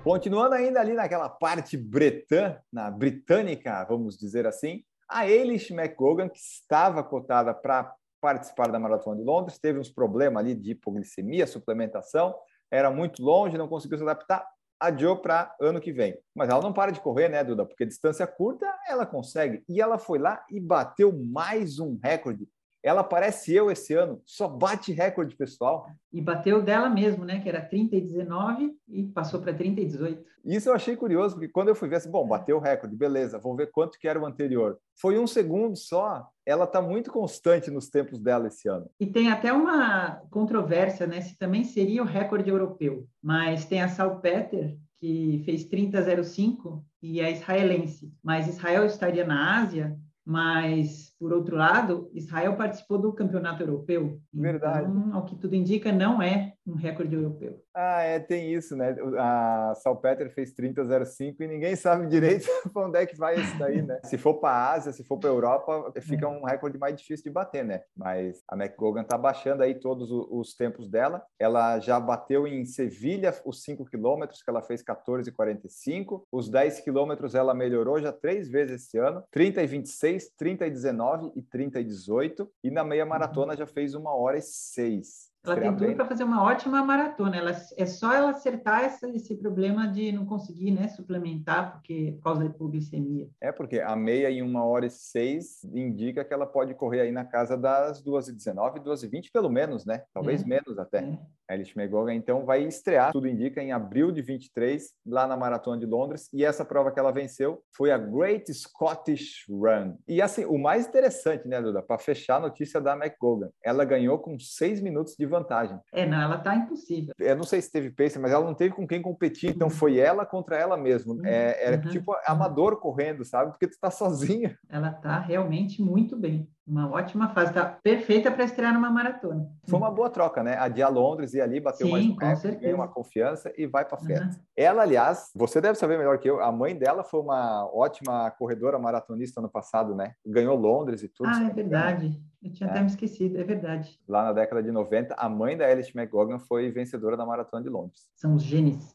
Continuando 0.03 0.55
ainda 0.55 0.81
ali 0.81 0.93
naquela 0.93 1.29
parte 1.29 1.77
bretã, 1.77 2.57
na 2.71 2.91
britânica, 2.91 3.85
vamos 3.85 4.17
dizer 4.17 4.45
assim, 4.45 4.83
a 5.07 5.25
Eilish 5.25 5.71
McGogan, 5.71 6.27
que 6.27 6.39
estava 6.39 7.01
cotada 7.01 7.53
para 7.53 7.95
participar 8.19 8.69
da 8.69 8.79
Maratona 8.79 9.15
de 9.15 9.23
Londres, 9.23 9.59
teve 9.59 9.79
uns 9.79 9.89
problemas 9.89 10.43
ali 10.43 10.55
de 10.55 10.71
hipoglicemia, 10.71 11.47
suplementação, 11.47 12.35
era 12.73 12.89
muito 12.89 13.21
longe, 13.21 13.57
não 13.57 13.67
conseguiu 13.67 13.97
se 13.97 14.03
adaptar, 14.03 14.43
adiou 14.79 15.17
para 15.17 15.55
ano 15.61 15.79
que 15.79 15.93
vem. 15.93 16.17
Mas 16.35 16.49
ela 16.49 16.61
não 16.61 16.73
para 16.73 16.91
de 16.91 16.99
correr, 16.99 17.29
né, 17.29 17.43
Duda? 17.43 17.65
Porque 17.65 17.85
distância 17.85 18.25
curta 18.25 18.65
ela 18.87 19.05
consegue. 19.05 19.63
E 19.69 19.79
ela 19.79 19.99
foi 19.99 20.17
lá 20.17 20.43
e 20.49 20.59
bateu 20.59 21.13
mais 21.13 21.79
um 21.79 21.99
recorde 22.03 22.47
ela 22.83 23.01
parece 23.01 23.55
eu 23.55 23.71
esse 23.71 23.93
ano, 23.93 24.21
só 24.25 24.45
bate 24.45 24.91
recorde 24.91 25.37
pessoal. 25.37 25.87
E 26.11 26.19
bateu 26.19 26.61
dela 26.61 26.89
mesmo, 26.89 27.23
né? 27.23 27.39
Que 27.39 27.47
era 27.47 27.61
30 27.61 27.95
e 27.95 28.01
19 28.01 28.77
e 28.89 29.03
passou 29.03 29.39
para 29.39 29.53
30 29.53 29.79
e 29.79 29.85
18. 29.85 30.23
Isso 30.43 30.67
eu 30.67 30.73
achei 30.73 30.97
curioso, 30.97 31.35
porque 31.35 31.47
quando 31.47 31.69
eu 31.69 31.75
fui 31.75 31.87
ver 31.87 31.95
assim, 31.95 32.11
bom, 32.11 32.27
bateu 32.27 32.57
o 32.57 32.59
recorde, 32.59 32.93
beleza, 32.93 33.39
vou 33.39 33.55
ver 33.55 33.71
quanto 33.71 33.97
que 33.97 34.05
era 34.05 34.19
o 34.19 34.25
anterior. 34.25 34.77
Foi 34.99 35.17
um 35.17 35.25
segundo 35.25 35.77
só. 35.77 36.27
Ela 36.45 36.65
está 36.65 36.81
muito 36.81 37.11
constante 37.11 37.71
nos 37.71 37.89
tempos 37.89 38.19
dela 38.19 38.47
esse 38.47 38.67
ano. 38.67 38.89
E 38.99 39.05
tem 39.05 39.31
até 39.31 39.53
uma 39.53 40.21
controvérsia, 40.29 41.07
né? 41.07 41.21
Se 41.21 41.37
também 41.37 41.63
seria 41.63 42.01
o 42.01 42.05
recorde 42.05 42.49
europeu. 42.49 43.07
Mas 43.21 43.65
tem 43.65 43.81
a 43.81 43.87
Sal 43.87 44.19
Peter, 44.19 44.77
que 44.99 45.41
fez 45.45 45.65
30,05 45.65 46.83
e 47.01 47.19
é 47.19 47.31
israelense. 47.31 48.13
Mas 48.23 48.47
Israel 48.47 48.85
estaria 48.85 49.25
na 49.25 49.61
Ásia 49.61 49.97
mas, 50.25 51.12
por 51.19 51.31
outro 51.31 51.55
lado, 51.55 52.09
Israel 52.13 52.55
participou 52.55 52.97
do 52.97 53.13
campeonato 53.13 53.63
europeu. 53.63 54.19
Verdade. 54.33 54.89
Então, 54.89 55.15
ao 55.15 55.25
que 55.25 55.35
tudo 55.35 55.55
indica, 55.55 55.91
não 55.91 56.21
é 56.21 56.53
um 56.65 56.75
recorde 56.75 57.15
europeu. 57.15 57.61
Ah, 57.73 58.01
é, 58.01 58.19
tem 58.19 58.53
isso, 58.53 58.75
né? 58.75 58.95
A 59.17 59.73
Salpeter 59.75 60.29
fez 60.33 60.53
30,05 60.53 61.35
e 61.39 61.47
ninguém 61.47 61.75
sabe 61.75 62.07
direito 62.07 62.47
para 62.73 62.87
onde 62.87 62.97
é 62.97 63.05
que 63.05 63.17
vai 63.17 63.35
isso 63.35 63.57
daí, 63.57 63.81
né? 63.81 63.99
Se 64.03 64.17
for 64.17 64.35
para 64.35 64.49
a 64.49 64.73
Ásia, 64.73 64.91
se 64.91 65.03
for 65.03 65.17
para 65.17 65.29
a 65.29 65.33
Europa, 65.33 65.93
fica 66.01 66.25
é. 66.25 66.29
um 66.29 66.43
recorde 66.43 66.77
mais 66.77 66.95
difícil 66.95 67.23
de 67.23 67.31
bater, 67.31 67.65
né? 67.65 67.81
Mas 67.95 68.41
a 68.47 68.55
McGogan 68.55 69.03
tá 69.03 69.17
baixando 69.17 69.63
aí 69.63 69.75
todos 69.75 70.09
os 70.11 70.55
tempos 70.55 70.89
dela. 70.89 71.23
Ela 71.39 71.79
já 71.79 71.99
bateu 71.99 72.47
em 72.47 72.63
Sevilha 72.65 73.33
os 73.45 73.63
5 73.63 73.85
quilômetros, 73.85 74.41
que 74.41 74.49
ela 74.49 74.61
fez 74.61 74.83
14,45. 74.83 76.23
Os 76.31 76.49
10 76.49 76.81
quilômetros 76.81 77.35
ela 77.35 77.53
melhorou 77.53 77.99
já 77.99 78.11
três 78.11 78.49
vezes 78.49 78.83
esse 78.83 78.97
ano. 78.97 79.23
30 79.31 79.63
e 79.63 79.67
26, 79.67 80.29
30 80.37 80.67
e 80.67 80.71
19 80.71 81.12
e 81.35 81.41
30 81.41 81.79
e 81.79 81.83
18. 81.83 82.49
E 82.63 82.71
na 82.71 82.83
meia 82.83 83.05
maratona 83.05 83.55
já 83.55 83.65
fez 83.65 83.93
uma 83.93 84.13
hora 84.15 84.37
e 84.37 84.41
seis. 84.41 85.33
Ela 85.45 85.59
tem 85.59 85.75
tudo 85.75 85.93
para 85.95 86.05
fazer 86.05 86.23
uma 86.23 86.41
ótima 86.41 86.81
maratona. 86.85 87.35
Ela, 87.35 87.51
é 87.77 87.85
só 87.85 88.13
ela 88.13 88.29
acertar 88.29 88.83
essa, 88.85 89.09
esse 89.09 89.35
problema 89.35 89.85
de 89.85 90.09
não 90.13 90.25
conseguir 90.25 90.71
né, 90.71 90.87
suplementar 90.87 91.73
porque, 91.73 92.13
por 92.15 92.23
causa 92.23 92.39
da 92.39 92.45
hipoglicemia. 92.45 93.27
É, 93.41 93.51
porque 93.51 93.81
a 93.81 93.93
meia 93.93 94.31
em 94.31 94.41
uma 94.41 94.63
hora 94.63 94.85
e 94.85 94.89
seis 94.89 95.65
indica 95.65 96.23
que 96.23 96.33
ela 96.33 96.45
pode 96.45 96.73
correr 96.73 97.01
aí 97.01 97.11
na 97.11 97.25
casa 97.25 97.57
das 97.57 98.01
2h19, 98.01 98.79
2h20 98.79 99.31
pelo 99.33 99.49
menos, 99.49 99.85
né? 99.85 100.03
Talvez 100.13 100.43
é. 100.43 100.45
menos 100.45 100.79
até. 100.79 100.99
É. 100.99 101.19
A 101.53 101.81
McGogan, 101.81 102.13
então, 102.13 102.45
vai 102.45 102.63
estrear, 102.63 103.11
tudo 103.11 103.27
indica, 103.27 103.61
em 103.61 103.71
abril 103.71 104.11
de 104.11 104.21
23, 104.21 104.91
lá 105.05 105.27
na 105.27 105.37
Maratona 105.37 105.77
de 105.77 105.85
Londres. 105.85 106.29
E 106.33 106.43
essa 106.43 106.65
prova 106.65 106.91
que 106.91 106.99
ela 106.99 107.11
venceu 107.11 107.61
foi 107.75 107.91
a 107.91 107.97
Great 107.97 108.51
Scottish 108.53 109.45
Run. 109.49 109.95
E, 110.07 110.21
assim, 110.21 110.45
o 110.45 110.57
mais 110.57 110.87
interessante, 110.87 111.47
né, 111.47 111.61
Duda, 111.61 111.81
para 111.81 111.97
fechar 111.99 112.37
a 112.37 112.39
notícia 112.39 112.81
da 112.81 112.95
McGogan, 112.95 113.49
ela 113.63 113.85
ganhou 113.85 114.19
com 114.19 114.37
seis 114.39 114.81
minutos 114.81 115.15
de 115.17 115.25
vantagem. 115.25 115.79
É, 115.91 116.05
não, 116.05 116.21
ela 116.21 116.37
tá 116.37 116.55
impossível. 116.55 117.13
Eu 117.19 117.35
não 117.35 117.43
sei 117.43 117.61
se 117.61 117.71
teve 117.71 117.91
pace, 117.91 118.19
mas 118.19 118.31
ela 118.31 118.45
não 118.45 118.53
teve 118.53 118.73
com 118.73 118.87
quem 118.87 119.01
competir, 119.01 119.49
então 119.49 119.67
uhum. 119.67 119.73
foi 119.73 119.97
ela 119.97 120.25
contra 120.25 120.57
ela 120.57 120.77
mesma. 120.77 121.13
Uhum. 121.13 121.25
É, 121.25 121.63
era 121.63 121.77
uhum. 121.77 121.89
tipo 121.89 122.15
amador 122.25 122.79
correndo, 122.79 123.23
sabe? 123.23 123.51
Porque 123.51 123.67
tu 123.67 123.77
tá 123.79 123.91
sozinha. 123.91 124.57
Ela 124.69 124.91
tá 124.91 125.19
realmente 125.19 125.81
muito 125.81 126.17
bem. 126.17 126.49
Uma 126.65 126.89
ótima 126.89 127.27
fase, 127.29 127.53
tá 127.53 127.65
perfeita 127.65 128.31
para 128.31 128.45
estrear 128.45 128.73
numa 128.73 128.89
maratona. 128.89 129.49
Foi 129.67 129.77
uma 129.77 129.91
boa 129.91 130.09
troca, 130.09 130.41
né? 130.41 130.57
A 130.57 130.69
de 130.69 130.81
a 130.81 130.87
Londres 130.87 131.33
e 131.33 131.41
ali 131.41 131.59
bateu 131.59 131.87
Sim, 131.87 131.91
mais 131.91 132.05
um 132.05 132.15
recorde, 132.15 132.55
ganhou 132.55 132.77
uma 132.77 132.87
confiança 132.87 133.51
e 133.57 133.67
vai 133.67 133.83
para 133.83 133.97
frente. 133.97 134.37
Uhum. 134.37 134.43
Ela, 134.55 134.83
aliás, 134.83 135.29
você 135.35 135.59
deve 135.59 135.77
saber 135.77 135.97
melhor 135.97 136.17
que 136.19 136.29
eu, 136.29 136.41
a 136.41 136.51
mãe 136.53 136.73
dela 136.73 137.03
foi 137.03 137.19
uma 137.19 137.65
ótima 137.65 138.31
corredora 138.31 138.79
maratonista 138.79 139.41
no 139.41 139.49
passado, 139.49 139.93
né? 139.93 140.13
Ganhou 140.25 140.55
Londres 140.55 141.03
e 141.03 141.09
tudo. 141.09 141.29
Ah, 141.29 141.43
é 141.43 141.49
verdade. 141.49 142.17
Eu 142.43 142.51
tinha 142.51 142.67
é. 142.67 142.71
até 142.71 142.81
me 142.81 142.87
esquecido, 142.87 143.37
é 143.39 143.43
verdade. 143.43 143.97
Lá 144.07 144.25
na 144.25 144.33
década 144.33 144.61
de 144.61 144.69
90, 144.69 145.15
a 145.15 145.29
mãe 145.29 145.55
da 145.55 145.65
Alice 145.65 145.97
McGogan 145.97 146.39
foi 146.39 146.69
vencedora 146.69 147.15
da 147.15 147.25
Maratona 147.25 147.63
de 147.63 147.69
Londres. 147.69 148.09
São 148.15 148.35
os 148.35 148.43
genes. 148.43 148.93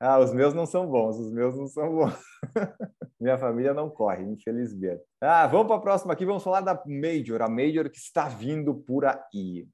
ah, 0.00 0.18
os 0.18 0.32
meus 0.32 0.54
não 0.54 0.64
são 0.64 0.86
bons, 0.86 1.18
os 1.18 1.30
meus 1.30 1.54
não 1.54 1.66
são 1.66 1.94
bons. 1.94 2.18
Minha 3.20 3.36
família 3.36 3.74
não 3.74 3.90
corre, 3.90 4.24
infelizmente. 4.24 5.02
Ah, 5.20 5.46
vamos 5.46 5.66
para 5.66 5.76
a 5.76 5.80
próxima 5.80 6.14
aqui, 6.14 6.24
vamos 6.24 6.42
falar 6.42 6.62
da 6.62 6.82
Major, 6.86 7.42
a 7.42 7.48
Major 7.48 7.90
que 7.90 7.98
está 7.98 8.26
vindo 8.26 8.74
por 8.74 9.04
aí. 9.04 9.68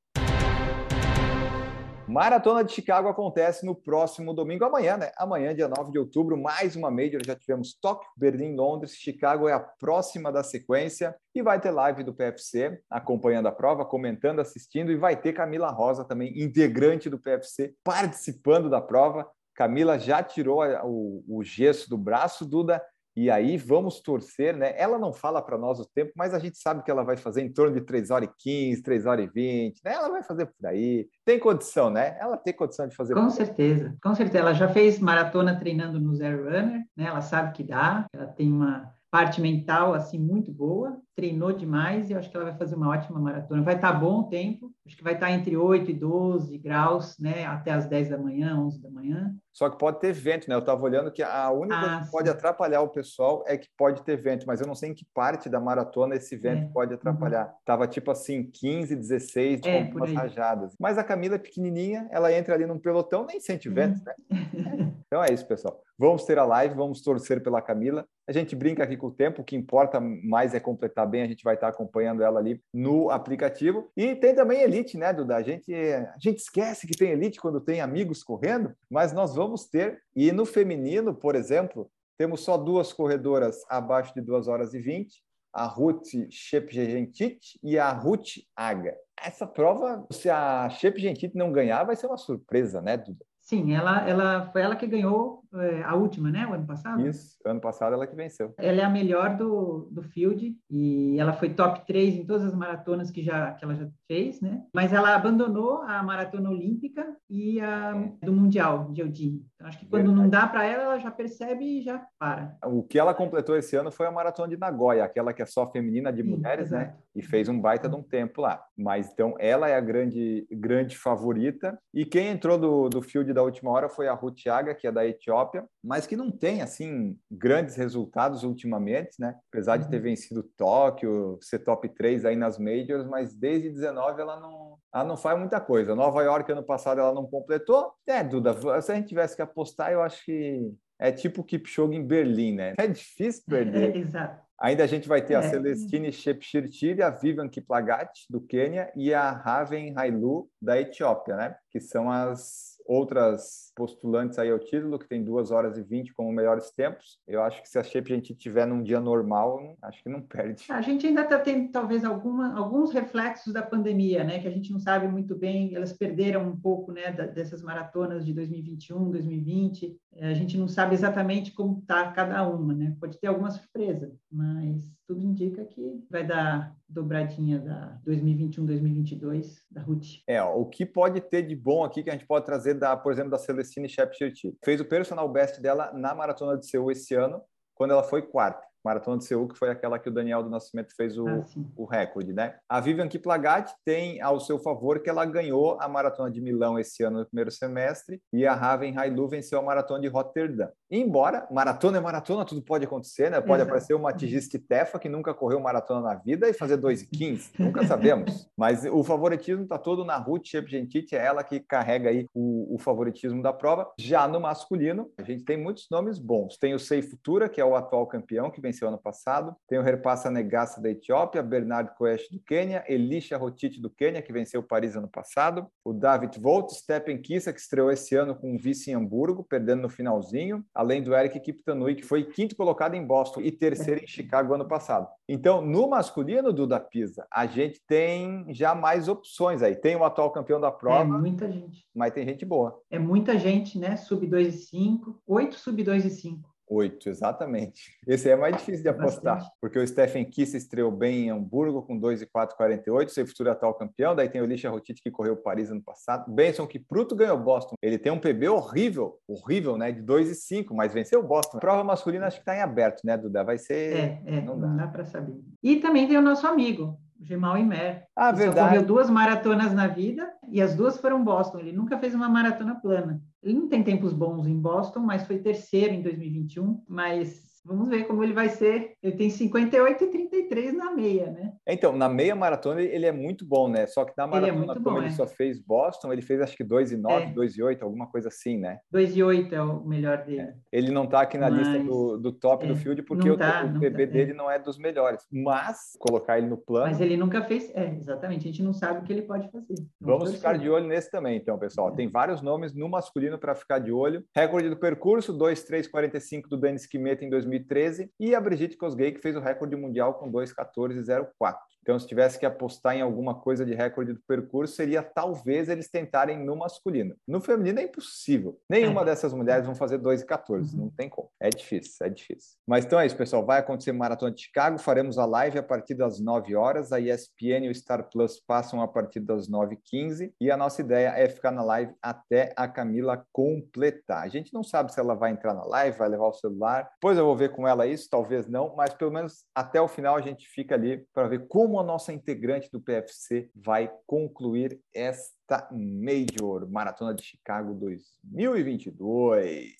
Maratona 2.12 2.62
de 2.62 2.74
Chicago 2.74 3.08
acontece 3.08 3.64
no 3.64 3.74
próximo 3.74 4.34
domingo, 4.34 4.66
amanhã, 4.66 4.98
né? 4.98 5.12
Amanhã, 5.16 5.54
dia 5.54 5.66
9 5.66 5.90
de 5.90 5.98
outubro, 5.98 6.36
mais 6.36 6.76
uma 6.76 6.90
Major. 6.90 7.22
Já 7.24 7.34
tivemos 7.34 7.72
Tóquio, 7.72 8.06
Berlim, 8.14 8.54
Londres. 8.54 8.94
Chicago 8.94 9.48
é 9.48 9.54
a 9.54 9.58
próxima 9.58 10.30
da 10.30 10.42
sequência. 10.42 11.16
E 11.34 11.40
vai 11.40 11.58
ter 11.58 11.70
live 11.70 12.04
do 12.04 12.12
PFC 12.12 12.78
acompanhando 12.90 13.48
a 13.48 13.52
prova, 13.52 13.86
comentando, 13.86 14.40
assistindo. 14.40 14.92
E 14.92 14.96
vai 14.96 15.16
ter 15.16 15.32
Camila 15.32 15.70
Rosa 15.70 16.04
também, 16.04 16.38
integrante 16.38 17.08
do 17.08 17.18
PFC, 17.18 17.74
participando 17.82 18.68
da 18.68 18.82
prova. 18.82 19.26
Camila 19.54 19.98
já 19.98 20.22
tirou 20.22 20.62
o, 20.84 21.24
o 21.26 21.42
gesso 21.42 21.88
do 21.88 21.96
braço, 21.96 22.44
Duda 22.44 22.82
e 23.14 23.30
aí 23.30 23.56
vamos 23.56 24.00
torcer, 24.00 24.56
né? 24.56 24.74
Ela 24.76 24.98
não 24.98 25.12
fala 25.12 25.42
para 25.42 25.58
nós 25.58 25.78
o 25.78 25.86
tempo, 25.86 26.12
mas 26.16 26.32
a 26.34 26.38
gente 26.38 26.58
sabe 26.58 26.82
que 26.82 26.90
ela 26.90 27.02
vai 27.02 27.16
fazer 27.16 27.42
em 27.42 27.52
torno 27.52 27.74
de 27.74 27.80
3 27.82 28.10
horas 28.10 28.28
e 28.28 28.32
15, 28.38 28.82
3 28.82 29.06
horas 29.06 29.26
e 29.26 29.28
20, 29.28 29.80
né? 29.84 29.92
Ela 29.92 30.08
vai 30.08 30.22
fazer 30.22 30.46
por 30.46 30.66
aí. 30.66 31.08
Tem 31.24 31.38
condição, 31.38 31.90
né? 31.90 32.16
Ela 32.20 32.36
tem 32.36 32.54
condição 32.54 32.86
de 32.88 32.94
fazer. 32.94 33.14
Com 33.14 33.30
certeza, 33.30 33.94
com 34.02 34.14
certeza. 34.14 34.38
Ela 34.38 34.54
já 34.54 34.68
fez 34.68 34.98
maratona 34.98 35.58
treinando 35.58 36.00
no 36.00 36.14
Zero 36.14 36.44
Runner, 36.44 36.82
né? 36.96 37.04
Ela 37.04 37.20
sabe 37.20 37.52
que 37.52 37.62
dá, 37.62 38.06
ela 38.12 38.26
tem 38.26 38.50
uma 38.50 38.92
parte 39.12 39.42
mental 39.42 39.92
assim 39.92 40.18
muito 40.18 40.50
boa, 40.50 40.98
treinou 41.14 41.52
demais 41.52 42.08
e 42.08 42.14
eu 42.14 42.18
acho 42.18 42.30
que 42.30 42.36
ela 42.36 42.46
vai 42.46 42.56
fazer 42.56 42.74
uma 42.74 42.88
ótima 42.88 43.20
maratona. 43.20 43.60
Vai 43.62 43.74
estar 43.74 43.92
tá 43.92 43.98
bom 43.98 44.20
o 44.20 44.28
tempo, 44.30 44.72
acho 44.86 44.96
que 44.96 45.04
vai 45.04 45.12
estar 45.12 45.26
tá 45.26 45.32
entre 45.32 45.54
8 45.54 45.90
e 45.90 45.94
12 45.94 46.56
graus, 46.56 47.18
né, 47.18 47.44
até 47.44 47.72
as 47.72 47.84
10 47.84 48.08
da 48.08 48.16
manhã, 48.16 48.58
11 48.58 48.80
da 48.80 48.90
manhã. 48.90 49.34
Só 49.52 49.68
que 49.68 49.76
pode 49.76 50.00
ter 50.00 50.14
vento, 50.14 50.48
né? 50.48 50.54
Eu 50.54 50.60
estava 50.60 50.82
olhando 50.82 51.12
que 51.12 51.22
a 51.22 51.50
única 51.50 51.76
ah, 51.76 51.80
coisa 51.80 52.04
que 52.04 52.10
pode 52.10 52.30
atrapalhar 52.30 52.80
o 52.80 52.88
pessoal 52.88 53.44
é 53.46 53.58
que 53.58 53.68
pode 53.76 54.02
ter 54.02 54.16
vento, 54.16 54.46
mas 54.46 54.62
eu 54.62 54.66
não 54.66 54.74
sei 54.74 54.88
em 54.88 54.94
que 54.94 55.04
parte 55.12 55.50
da 55.50 55.60
maratona 55.60 56.16
esse 56.16 56.34
vento 56.34 56.64
é. 56.64 56.72
pode 56.72 56.94
atrapalhar. 56.94 57.48
Uhum. 57.48 57.54
Tava 57.66 57.86
tipo 57.86 58.10
assim, 58.10 58.50
15, 58.50 58.96
16 58.96 59.60
de 59.60 59.68
é, 59.68 59.92
rajadas. 60.14 60.74
Mas 60.80 60.96
a 60.96 61.04
Camila 61.04 61.34
é 61.34 61.38
pequenininha, 61.38 62.08
ela 62.10 62.32
entra 62.32 62.54
ali 62.54 62.64
num 62.64 62.78
pelotão, 62.78 63.26
nem 63.26 63.38
sente 63.40 63.68
uhum. 63.68 63.74
vento, 63.74 64.00
né? 64.02 64.14
então 65.12 65.22
é 65.22 65.30
isso, 65.30 65.46
pessoal. 65.46 65.78
Vamos 65.98 66.24
ter 66.24 66.38
a 66.38 66.44
live, 66.46 66.74
vamos 66.74 67.02
torcer 67.02 67.42
pela 67.42 67.60
Camila. 67.60 68.08
A 68.26 68.32
gente 68.32 68.56
brinca 68.56 68.82
aqui 68.82 68.96
com 68.96 69.08
o 69.08 69.12
tempo, 69.12 69.42
o 69.42 69.44
que 69.44 69.54
importa 69.54 70.00
mais 70.00 70.54
é 70.54 70.58
completar 70.58 71.06
bem, 71.06 71.20
a 71.20 71.26
gente 71.26 71.44
vai 71.44 71.54
estar 71.54 71.68
acompanhando 71.68 72.22
ela 72.22 72.40
ali 72.40 72.62
no 72.72 73.10
aplicativo. 73.10 73.90
E 73.94 74.16
tem 74.16 74.34
também 74.34 74.62
Elite, 74.62 74.96
né, 74.96 75.12
Duda? 75.12 75.36
A 75.36 75.42
gente, 75.42 75.70
a 75.74 76.16
gente 76.18 76.38
esquece 76.38 76.86
que 76.86 76.96
tem 76.96 77.10
Elite 77.10 77.38
quando 77.38 77.60
tem 77.60 77.82
amigos 77.82 78.24
correndo, 78.24 78.74
mas 78.88 79.12
nós 79.12 79.34
vamos 79.34 79.66
ter. 79.66 80.00
E 80.16 80.32
no 80.32 80.46
feminino, 80.46 81.14
por 81.14 81.34
exemplo, 81.34 81.90
temos 82.16 82.40
só 82.40 82.56
duas 82.56 82.90
corredoras 82.90 83.62
abaixo 83.68 84.14
de 84.14 84.22
2 84.22 84.48
horas 84.48 84.72
e 84.72 84.78
20, 84.78 85.22
a 85.52 85.66
Ruth 85.66 86.08
Shepgentit 86.30 87.60
e 87.62 87.78
a 87.78 87.92
Ruth 87.92 88.38
Aga. 88.56 88.96
Essa 89.22 89.46
prova, 89.46 90.06
se 90.10 90.30
a 90.30 90.70
Shepgentit 90.70 91.36
não 91.36 91.52
ganhar, 91.52 91.84
vai 91.84 91.96
ser 91.96 92.06
uma 92.06 92.16
surpresa, 92.16 92.80
né, 92.80 92.96
Duda? 92.96 93.22
Sim, 93.52 93.72
ela, 93.74 94.08
ela 94.08 94.50
foi 94.50 94.62
ela 94.62 94.74
que 94.76 94.86
ganhou 94.86 95.41
a 95.84 95.94
última, 95.94 96.30
né? 96.30 96.46
O 96.46 96.54
ano 96.54 96.66
passado? 96.66 97.06
Isso, 97.06 97.36
ano 97.44 97.60
passado 97.60 97.92
ela 97.94 98.06
que 98.06 98.16
venceu. 98.16 98.54
Ela 98.58 98.80
é 98.80 98.84
a 98.84 98.90
melhor 98.90 99.36
do, 99.36 99.88
do 99.90 100.02
field 100.02 100.56
e 100.70 101.18
ela 101.18 101.32
foi 101.32 101.50
top 101.50 101.86
3 101.86 102.16
em 102.16 102.26
todas 102.26 102.46
as 102.46 102.54
maratonas 102.54 103.10
que, 103.10 103.22
já, 103.22 103.52
que 103.52 103.64
ela 103.64 103.74
já 103.74 103.88
fez, 104.06 104.40
né? 104.40 104.62
Mas 104.74 104.92
ela 104.92 105.14
abandonou 105.14 105.82
a 105.82 106.02
maratona 106.02 106.50
olímpica 106.50 107.06
e 107.28 107.60
a 107.60 107.94
é. 108.22 108.26
do 108.26 108.32
Mundial 108.32 108.90
de 108.92 109.02
Eugene. 109.02 109.44
Então, 109.54 109.68
acho 109.68 109.78
que 109.78 109.86
quando 109.86 110.06
Verdade. 110.06 110.22
não 110.22 110.28
dá 110.28 110.46
para 110.46 110.64
ela, 110.64 110.82
ela 110.84 110.98
já 110.98 111.10
percebe 111.10 111.64
e 111.64 111.82
já 111.82 112.04
para. 112.18 112.56
O 112.64 112.82
que 112.82 112.98
ela 112.98 113.14
completou 113.14 113.56
esse 113.56 113.76
ano 113.76 113.92
foi 113.92 114.06
a 114.06 114.10
maratona 114.10 114.48
de 114.48 114.56
Nagoya, 114.56 115.04
aquela 115.04 115.32
que 115.32 115.42
é 115.42 115.46
só 115.46 115.70
feminina 115.70 116.12
de 116.12 116.22
Sim, 116.22 116.30
mulheres, 116.30 116.70
né? 116.70 116.78
exato. 116.82 116.96
né? 116.96 117.02
E 117.14 117.22
fez 117.22 117.48
um 117.48 117.60
baita 117.60 117.88
de 117.88 117.94
um 117.94 118.02
tempo 118.02 118.40
lá. 118.40 118.62
Mas 118.76 119.10
então 119.12 119.34
ela 119.38 119.68
é 119.68 119.76
a 119.76 119.80
grande, 119.80 120.46
grande 120.50 120.96
favorita. 120.96 121.78
E 121.92 122.06
quem 122.06 122.28
entrou 122.28 122.58
do, 122.58 122.88
do 122.88 123.02
field 123.02 123.32
da 123.32 123.42
última 123.42 123.70
hora 123.70 123.88
foi 123.88 124.08
a 124.08 124.14
Ruth 124.14 124.46
Yaga, 124.46 124.74
que 124.74 124.86
é 124.86 124.92
da 124.92 125.06
Etiópia 125.06 125.41
mas 125.82 126.06
que 126.06 126.16
não 126.16 126.30
tem 126.30 126.62
assim 126.62 127.16
grandes 127.30 127.76
resultados 127.76 128.42
ultimamente, 128.44 129.12
né? 129.18 129.34
Apesar 129.48 129.76
de 129.76 129.88
ter 129.88 129.96
uhum. 129.96 130.02
vencido 130.02 130.42
Tóquio, 130.56 131.38
ser 131.40 131.60
top 131.60 131.88
3 131.88 132.24
aí 132.24 132.36
nas 132.36 132.58
majors, 132.58 133.06
mas 133.06 133.34
desde 133.34 133.70
19 133.70 134.20
ela 134.20 134.38
não, 134.38 134.76
ela 134.94 135.04
não 135.04 135.16
faz 135.16 135.38
muita 135.38 135.60
coisa. 135.60 135.94
Nova 135.94 136.22
York 136.22 136.50
ano 136.50 136.62
passado 136.62 137.00
ela 137.00 137.14
não 137.14 137.26
completou. 137.26 137.92
É, 138.06 138.22
Duda, 138.22 138.54
se 138.80 138.92
a 138.92 138.94
gente 138.94 139.08
tivesse 139.08 139.36
que 139.36 139.42
apostar, 139.42 139.92
eu 139.92 140.02
acho 140.02 140.24
que 140.24 140.72
é 140.98 141.10
tipo 141.10 141.40
o 141.40 141.44
Kipchoge 141.44 141.96
em 141.96 142.06
Berlim, 142.06 142.54
né? 142.54 142.74
É 142.78 142.86
difícil 142.86 143.42
perder. 143.48 143.96
É, 143.96 143.98
exato. 143.98 144.40
Ainda 144.62 144.84
a 144.84 144.86
gente 144.86 145.08
vai 145.08 145.20
ter 145.20 145.34
é. 145.34 145.36
a 145.38 145.42
Celestine 145.42 146.12
Shepshirtiri, 146.12 147.02
a 147.02 147.10
Vivian 147.10 147.48
Kiplagat, 147.48 148.08
do 148.30 148.40
Quênia, 148.40 148.92
e 148.94 149.12
a 149.12 149.32
Raven 149.32 149.92
Hailu, 149.96 150.48
da 150.60 150.80
Etiópia, 150.80 151.34
né? 151.34 151.56
Que 151.68 151.80
são 151.80 152.08
as 152.08 152.71
outras 152.86 153.72
postulantes 153.74 154.38
aí 154.38 154.50
ao 154.50 154.58
título, 154.58 154.98
que 154.98 155.08
tem 155.08 155.24
2 155.24 155.50
horas 155.50 155.78
e 155.78 155.82
20 155.82 156.12
como 156.14 156.32
melhores 156.32 156.70
tempos. 156.70 157.18
Eu 157.26 157.42
acho 157.42 157.62
que 157.62 157.68
se 157.68 157.78
a 157.78 157.82
Shape 157.82 158.12
a 158.12 158.16
gente 158.16 158.34
tiver 158.34 158.66
num 158.66 158.82
dia 158.82 159.00
normal, 159.00 159.76
acho 159.82 160.02
que 160.02 160.08
não 160.08 160.20
perde. 160.20 160.64
A 160.70 160.80
gente 160.80 161.06
ainda 161.06 161.22
está 161.22 161.38
tendo 161.38 161.70
talvez 161.70 162.04
alguma, 162.04 162.56
alguns 162.56 162.92
reflexos 162.92 163.52
da 163.52 163.62
pandemia, 163.62 164.24
né, 164.24 164.38
que 164.38 164.48
a 164.48 164.50
gente 164.50 164.72
não 164.72 164.78
sabe 164.78 165.08
muito 165.08 165.34
bem, 165.34 165.74
elas 165.74 165.92
perderam 165.92 166.48
um 166.48 166.56
pouco, 166.56 166.92
né, 166.92 167.12
dessas 167.12 167.62
maratonas 167.62 168.24
de 168.24 168.32
2021, 168.32 169.10
2020. 169.10 169.96
É, 170.14 170.28
a 170.28 170.34
gente 170.34 170.58
não 170.58 170.68
sabe 170.68 170.94
exatamente 170.94 171.52
como 171.52 171.78
está 171.78 172.12
cada 172.12 172.46
uma, 172.46 172.74
né? 172.74 172.94
Pode 173.00 173.18
ter 173.18 173.28
alguma 173.28 173.50
surpresa, 173.50 174.14
mas 174.30 174.92
tudo 175.06 175.24
indica 175.24 175.64
que 175.64 176.04
vai 176.10 176.26
dar 176.26 176.76
dobradinha 176.88 177.58
da 177.58 177.98
2021, 178.04 178.66
2022 178.66 179.62
da 179.70 179.80
Ruth. 179.80 180.20
É, 180.26 180.42
ó, 180.42 180.54
o 180.56 180.66
que 180.66 180.84
pode 180.84 181.20
ter 181.20 181.42
de 181.42 181.56
bom 181.56 181.82
aqui 181.82 182.02
que 182.02 182.10
a 182.10 182.12
gente 182.12 182.26
pode 182.26 182.44
trazer 182.44 182.74
da, 182.74 182.96
por 182.96 183.12
exemplo, 183.12 183.30
da 183.30 183.38
Celestine 183.38 183.88
Shepshirti. 183.88 184.56
Fez 184.64 184.80
o 184.80 184.84
personal 184.84 185.28
best 185.30 185.60
dela 185.60 185.92
na 185.92 186.14
maratona 186.14 186.58
de 186.58 186.66
Seul 186.66 186.90
esse 186.90 187.14
ano, 187.14 187.40
quando 187.74 187.92
ela 187.92 188.02
foi 188.02 188.22
quarta. 188.22 188.71
Maratona 188.84 189.18
de 189.18 189.24
Seul, 189.24 189.48
que 189.48 189.58
foi 189.58 189.70
aquela 189.70 189.98
que 189.98 190.08
o 190.08 190.12
Daniel 190.12 190.42
do 190.42 190.50
Nascimento 190.50 190.94
fez 190.96 191.18
o, 191.18 191.26
ah, 191.28 191.44
o 191.76 191.84
recorde, 191.84 192.32
né? 192.32 192.56
A 192.68 192.80
Vivian 192.80 193.08
Kiplagat 193.08 193.72
tem 193.84 194.20
ao 194.20 194.40
seu 194.40 194.58
favor 194.58 195.00
que 195.00 195.08
ela 195.08 195.24
ganhou 195.24 195.78
a 195.80 195.88
Maratona 195.88 196.30
de 196.30 196.40
Milão 196.40 196.78
esse 196.78 197.02
ano 197.02 197.20
no 197.20 197.26
primeiro 197.26 197.50
semestre 197.50 198.20
e 198.32 198.46
a 198.46 198.54
Raven 198.54 198.96
Hailu 198.96 199.28
venceu 199.28 199.58
a 199.58 199.62
Maratona 199.62 200.00
de 200.00 200.08
Rotterdam. 200.08 200.70
Embora, 200.90 201.48
maratona 201.50 201.96
é 201.96 202.00
maratona, 202.00 202.44
tudo 202.44 202.60
pode 202.60 202.84
acontecer, 202.84 203.30
né? 203.30 203.40
Pode 203.40 203.62
Exato. 203.62 203.70
aparecer 203.70 203.94
uma 203.94 204.12
Tigiste 204.12 204.58
Tefa 204.58 204.98
que 204.98 205.08
nunca 205.08 205.32
correu 205.32 205.58
maratona 205.58 206.00
na 206.02 206.14
vida 206.14 206.48
e 206.48 206.52
fazer 206.52 206.76
2,15, 206.76 207.52
nunca 207.58 207.86
sabemos. 207.86 208.46
Mas 208.56 208.84
o 208.84 209.02
favoritismo 209.02 209.62
está 209.62 209.78
todo 209.78 210.04
na 210.04 210.18
Ruth 210.18 210.46
Shepgentit, 210.46 211.14
é 211.14 211.24
ela 211.24 211.42
que 211.42 211.60
carrega 211.60 212.10
aí 212.10 212.26
o, 212.34 212.74
o, 212.74 212.78
favoritismo 212.78 213.42
da 213.42 213.52
prova. 213.52 213.90
Já 213.98 214.28
no 214.28 214.38
masculino, 214.38 215.10
a 215.16 215.22
gente 215.22 215.44
tem 215.44 215.56
muitos 215.56 215.86
nomes 215.90 216.18
bons. 216.18 216.58
Tem 216.58 216.74
o 216.74 216.78
Sei 216.78 217.00
Futura, 217.00 217.48
que 217.48 217.60
é 217.60 217.64
o 217.64 217.74
atual 217.74 218.06
campeão, 218.06 218.50
que 218.50 218.60
venceu 218.60 218.71
ano 218.80 218.98
passado. 218.98 219.54
Tem 219.68 219.78
o 219.78 219.86
Herpassa 219.86 220.30
Negassa 220.30 220.80
da 220.80 220.90
Etiópia, 220.90 221.42
Bernard 221.42 221.94
Koesh 221.96 222.28
do 222.30 222.40
Quênia, 222.40 222.84
Elisha 222.88 223.36
Rotiti 223.36 223.80
do 223.80 223.90
Quênia, 223.90 224.22
que 224.22 224.32
venceu 224.32 224.62
Paris 224.62 224.96
ano 224.96 225.08
passado. 225.08 225.66
O 225.84 225.92
David 225.92 226.38
Volt, 226.40 226.70
Stepen 226.70 227.20
Kissa, 227.20 227.52
que 227.52 227.60
estreou 227.60 227.90
esse 227.90 228.14
ano 228.14 228.34
com 228.34 228.52
um 228.52 228.56
vice 228.56 228.90
em 228.90 228.94
Hamburgo, 228.94 229.44
perdendo 229.44 229.82
no 229.82 229.88
finalzinho 229.88 230.64
além 230.74 231.02
do 231.02 231.14
Eric 231.14 231.38
Kiptanui, 231.40 231.94
que 231.94 232.02
foi 232.02 232.24
quinto 232.24 232.56
colocado 232.56 232.94
em 232.94 233.04
Boston 233.04 233.40
e 233.40 233.50
terceiro 233.50 234.02
em 234.02 234.06
Chicago 234.06 234.54
ano 234.54 234.66
passado. 234.66 235.08
Então, 235.28 235.62
no 235.62 235.88
masculino 235.88 236.52
do 236.52 236.66
da 236.66 236.80
Pisa, 236.80 237.26
a 237.32 237.46
gente 237.46 237.80
tem 237.86 238.46
já 238.50 238.74
mais 238.74 239.08
opções 239.08 239.62
aí. 239.62 239.74
Tem 239.74 239.96
o 239.96 240.04
atual 240.04 240.30
campeão 240.30 240.60
da 240.60 240.70
prova. 240.70 241.02
É 241.02 241.18
muita 241.18 241.50
gente. 241.50 241.86
Mas 241.94 242.12
tem 242.12 242.26
gente 242.26 242.44
boa. 242.44 242.80
É 242.90 242.98
muita 242.98 243.38
gente, 243.38 243.78
né? 243.78 243.96
Sub 243.96 244.26
2 244.26 244.54
e 244.54 244.58
5, 244.58 245.22
8 245.26 245.54
sub 245.56 245.82
2 245.82 246.04
e 246.04 246.10
5. 246.10 246.51
Oito, 246.72 247.10
exatamente. 247.10 247.94
Esse 248.06 248.30
é 248.30 248.36
mais 248.36 248.56
difícil 248.56 248.82
de 248.82 248.88
apostar, 248.88 249.36
Bastante. 249.36 249.56
porque 249.60 249.78
o 249.78 249.86
Stephen 249.86 250.24
Kiss 250.24 250.56
estreou 250.56 250.90
bem 250.90 251.26
em 251.26 251.30
Hamburgo 251.30 251.82
com 251.82 251.98
2 251.98 252.22
e 252.22 252.26
4,48, 252.26 253.08
seu 253.10 253.26
futuro 253.26 253.50
atual 253.50 253.74
campeão. 253.74 254.16
Daí 254.16 254.26
tem 254.26 254.40
o 254.40 254.46
Lisha 254.46 254.70
Rotiti 254.70 255.02
que 255.02 255.10
correu 255.10 255.36
Paris 255.36 255.70
ano 255.70 255.82
passado. 255.82 256.32
Benson 256.32 256.66
Kipruto 256.66 257.14
ganhou 257.14 257.36
Boston. 257.36 257.74
Ele 257.82 257.98
tem 257.98 258.10
um 258.10 258.18
PB 258.18 258.48
horrível, 258.48 259.18
horrível, 259.28 259.76
né? 259.76 259.92
De 259.92 260.00
2 260.00 260.30
e 260.30 260.34
5, 260.34 260.74
mas 260.74 260.94
venceu 260.94 261.20
o 261.20 261.22
Boston. 261.22 261.58
Prova 261.58 261.84
masculina 261.84 262.26
acho 262.26 262.36
que 262.36 262.42
está 262.42 262.56
em 262.56 262.62
aberto, 262.62 263.02
né, 263.04 263.18
Duda? 263.18 263.44
Vai 263.44 263.58
ser. 263.58 263.94
É, 263.94 264.22
é 264.24 264.40
não 264.40 264.58
dá, 264.58 264.66
não 264.66 264.76
dá 264.78 264.86
para 264.86 265.04
saber. 265.04 265.38
E 265.62 265.76
também 265.76 266.08
tem 266.08 266.16
o 266.16 266.22
nosso 266.22 266.46
amigo, 266.46 266.98
Gemal 267.20 267.58
Imer. 267.58 268.06
Ah, 268.16 268.32
verdade. 268.32 268.58
Só 268.58 268.64
correu 268.68 268.86
duas 268.86 269.10
maratonas 269.10 269.74
na 269.74 269.88
vida 269.88 270.26
e 270.50 270.62
as 270.62 270.74
duas 270.74 270.96
foram 270.96 271.22
Boston. 271.22 271.58
Ele 271.58 271.72
nunca 271.72 271.98
fez 271.98 272.14
uma 272.14 272.30
maratona 272.30 272.74
plana. 272.76 273.20
Ele 273.42 273.58
não 273.58 273.68
tem 273.68 273.82
tempos 273.82 274.12
bons 274.12 274.46
em 274.46 274.56
Boston, 274.56 275.00
mas 275.00 275.26
foi 275.26 275.38
terceiro 275.38 275.92
em 275.92 276.02
2021. 276.02 276.84
Mas 276.88 277.51
Vamos 277.64 277.88
ver 277.88 278.04
como 278.06 278.22
ele 278.24 278.32
vai 278.32 278.48
ser. 278.48 278.92
Ele 279.02 279.16
tem 279.16 279.30
58 279.30 280.04
e 280.04 280.06
33 280.08 280.74
na 280.74 280.92
meia, 280.92 281.30
né? 281.30 281.52
Então, 281.66 281.96
na 281.96 282.08
meia 282.08 282.34
maratona 282.34 282.82
ele 282.82 283.06
é 283.06 283.12
muito 283.12 283.46
bom, 283.46 283.68
né? 283.68 283.86
Só 283.86 284.04
que 284.04 284.12
na 284.16 284.26
maratona, 284.26 284.52
ele 284.52 284.62
é 284.62 284.74
como 284.74 284.80
bom, 284.80 284.98
ele 284.98 285.06
é. 285.06 285.10
só 285.10 285.26
fez 285.26 285.60
Boston, 285.60 286.12
ele 286.12 286.22
fez 286.22 286.40
acho 286.40 286.56
que 286.56 286.64
2 286.64 286.92
e 286.92 286.96
9, 286.96 287.24
é. 287.24 287.32
2 287.32 287.56
e 287.56 287.62
8, 287.62 287.84
alguma 287.84 288.06
coisa 288.06 288.28
assim, 288.28 288.58
né? 288.58 288.78
2 288.90 289.16
e 289.16 289.22
8 289.22 289.54
é 289.54 289.62
o 289.62 289.84
melhor 289.84 290.24
dele. 290.24 290.40
É. 290.40 290.54
Ele 290.72 290.90
não 290.90 291.06
tá 291.06 291.22
aqui 291.22 291.38
na 291.38 291.50
mas... 291.50 291.58
lista 291.58 291.84
do, 291.84 292.18
do 292.18 292.32
top 292.32 292.66
do 292.66 292.72
é, 292.72 292.76
field 292.76 293.02
porque 293.02 293.30
o, 293.30 293.36
tá, 293.36 293.64
o 293.64 293.78
PB 293.78 294.06
tá, 294.06 294.12
dele 294.12 294.32
não 294.32 294.50
é 294.50 294.58
dos 294.58 294.78
melhores. 294.78 295.26
Mas, 295.30 295.96
colocar 295.98 296.38
ele 296.38 296.48
no 296.48 296.56
plano... 296.56 296.86
Mas 296.86 297.00
ele 297.00 297.16
nunca 297.16 297.42
fez... 297.42 297.70
É, 297.74 297.94
exatamente. 297.94 298.48
A 298.48 298.50
gente 298.50 298.62
não 298.62 298.72
sabe 298.72 299.00
o 299.00 299.02
que 299.02 299.12
ele 299.12 299.22
pode 299.22 299.50
fazer. 299.50 299.74
Vamos, 300.00 300.24
Vamos 300.24 300.34
ficar 300.34 300.58
de 300.58 300.68
olho 300.68 300.86
nesse 300.86 301.10
também, 301.10 301.36
então, 301.36 301.58
pessoal. 301.58 301.92
Tem 301.92 302.08
vários 302.08 302.42
nomes 302.42 302.72
no 302.72 302.88
masculino 302.88 303.38
para 303.38 303.54
ficar 303.54 303.78
de 303.78 303.92
olho. 303.92 304.24
Recorde 304.34 304.68
do 304.68 304.76
percurso, 304.76 305.32
2,345 305.32 306.48
do 306.48 306.56
Denis 306.56 306.86
Quimeta 306.86 307.24
em 307.24 307.30
2013 307.58 308.10
e 308.18 308.34
a 308.34 308.40
Brigitte 308.40 308.76
Kosgei, 308.76 309.12
que 309.12 309.20
fez 309.20 309.36
o 309.36 309.40
recorde 309.40 309.76
mundial 309.76 310.14
com 310.14 310.30
2,14,04. 310.30 311.56
Então, 311.82 311.98
se 311.98 312.06
tivesse 312.06 312.38
que 312.38 312.46
apostar 312.46 312.96
em 312.96 313.00
alguma 313.00 313.34
coisa 313.34 313.66
de 313.66 313.74
recorde 313.74 314.12
do 314.12 314.20
percurso, 314.26 314.74
seria 314.74 315.02
talvez 315.02 315.68
eles 315.68 315.88
tentarem 315.88 316.38
no 316.38 316.56
masculino. 316.56 317.16
No 317.26 317.40
feminino 317.40 317.80
é 317.80 317.82
impossível. 317.82 318.58
Nenhuma 318.70 319.02
é. 319.02 319.06
dessas 319.06 319.32
mulheres 319.32 319.66
vão 319.66 319.74
fazer 319.74 319.98
2 319.98 320.22
e 320.22 320.26
14. 320.26 320.74
Uhum. 320.74 320.84
Não 320.84 320.90
tem 320.90 321.08
como. 321.08 321.28
É 321.40 321.50
difícil, 321.50 322.06
é 322.06 322.08
difícil. 322.08 322.56
Mas 322.66 322.84
então 322.84 323.00
é 323.00 323.06
isso, 323.06 323.16
pessoal. 323.16 323.44
Vai 323.44 323.58
acontecer 323.58 323.90
Maratona 323.90 324.32
de 324.32 324.42
Chicago. 324.42 324.78
Faremos 324.78 325.18
a 325.18 325.26
live 325.26 325.58
a 325.58 325.62
partir 325.62 325.94
das 325.94 326.20
9 326.20 326.54
horas. 326.54 326.92
A 326.92 327.00
ESPN 327.00 327.64
e 327.64 327.68
o 327.68 327.74
Star 327.74 328.08
Plus 328.08 328.40
passam 328.46 328.80
a 328.80 328.86
partir 328.86 329.18
das 329.18 329.48
9h15. 329.48 330.32
E 330.40 330.50
a 330.52 330.56
nossa 330.56 330.80
ideia 330.80 331.08
é 331.16 331.28
ficar 331.28 331.50
na 331.50 331.64
live 331.64 331.92
até 332.00 332.52
a 332.56 332.68
Camila 332.68 333.26
completar. 333.32 334.22
A 334.22 334.28
gente 334.28 334.54
não 334.54 334.62
sabe 334.62 334.92
se 334.92 335.00
ela 335.00 335.14
vai 335.14 335.32
entrar 335.32 335.52
na 335.52 335.64
live, 335.64 335.98
vai 335.98 336.08
levar 336.08 336.28
o 336.28 336.32
celular. 336.32 336.88
Depois 336.94 337.18
eu 337.18 337.24
vou 337.24 337.36
ver 337.36 337.41
com 337.48 337.66
ela 337.66 337.86
isso, 337.86 338.08
talvez 338.10 338.46
não. 338.46 338.74
Mas 338.76 338.94
pelo 338.94 339.10
menos 339.10 339.44
até 339.54 339.80
o 339.80 339.88
final 339.88 340.16
a 340.16 340.20
gente 340.20 340.46
fica 340.48 340.74
ali 340.74 341.06
para 341.12 341.28
ver 341.28 341.46
como 341.48 341.62
como 341.62 341.78
a 341.78 341.84
nossa 341.84 342.12
integrante 342.12 342.68
do 342.72 342.82
PFC 342.82 343.48
vai 343.54 343.88
concluir 344.04 344.80
esta 344.92 345.68
Major 345.70 346.68
Maratona 346.68 347.14
de 347.14 347.22
Chicago 347.22 347.72
2022. 347.72 349.76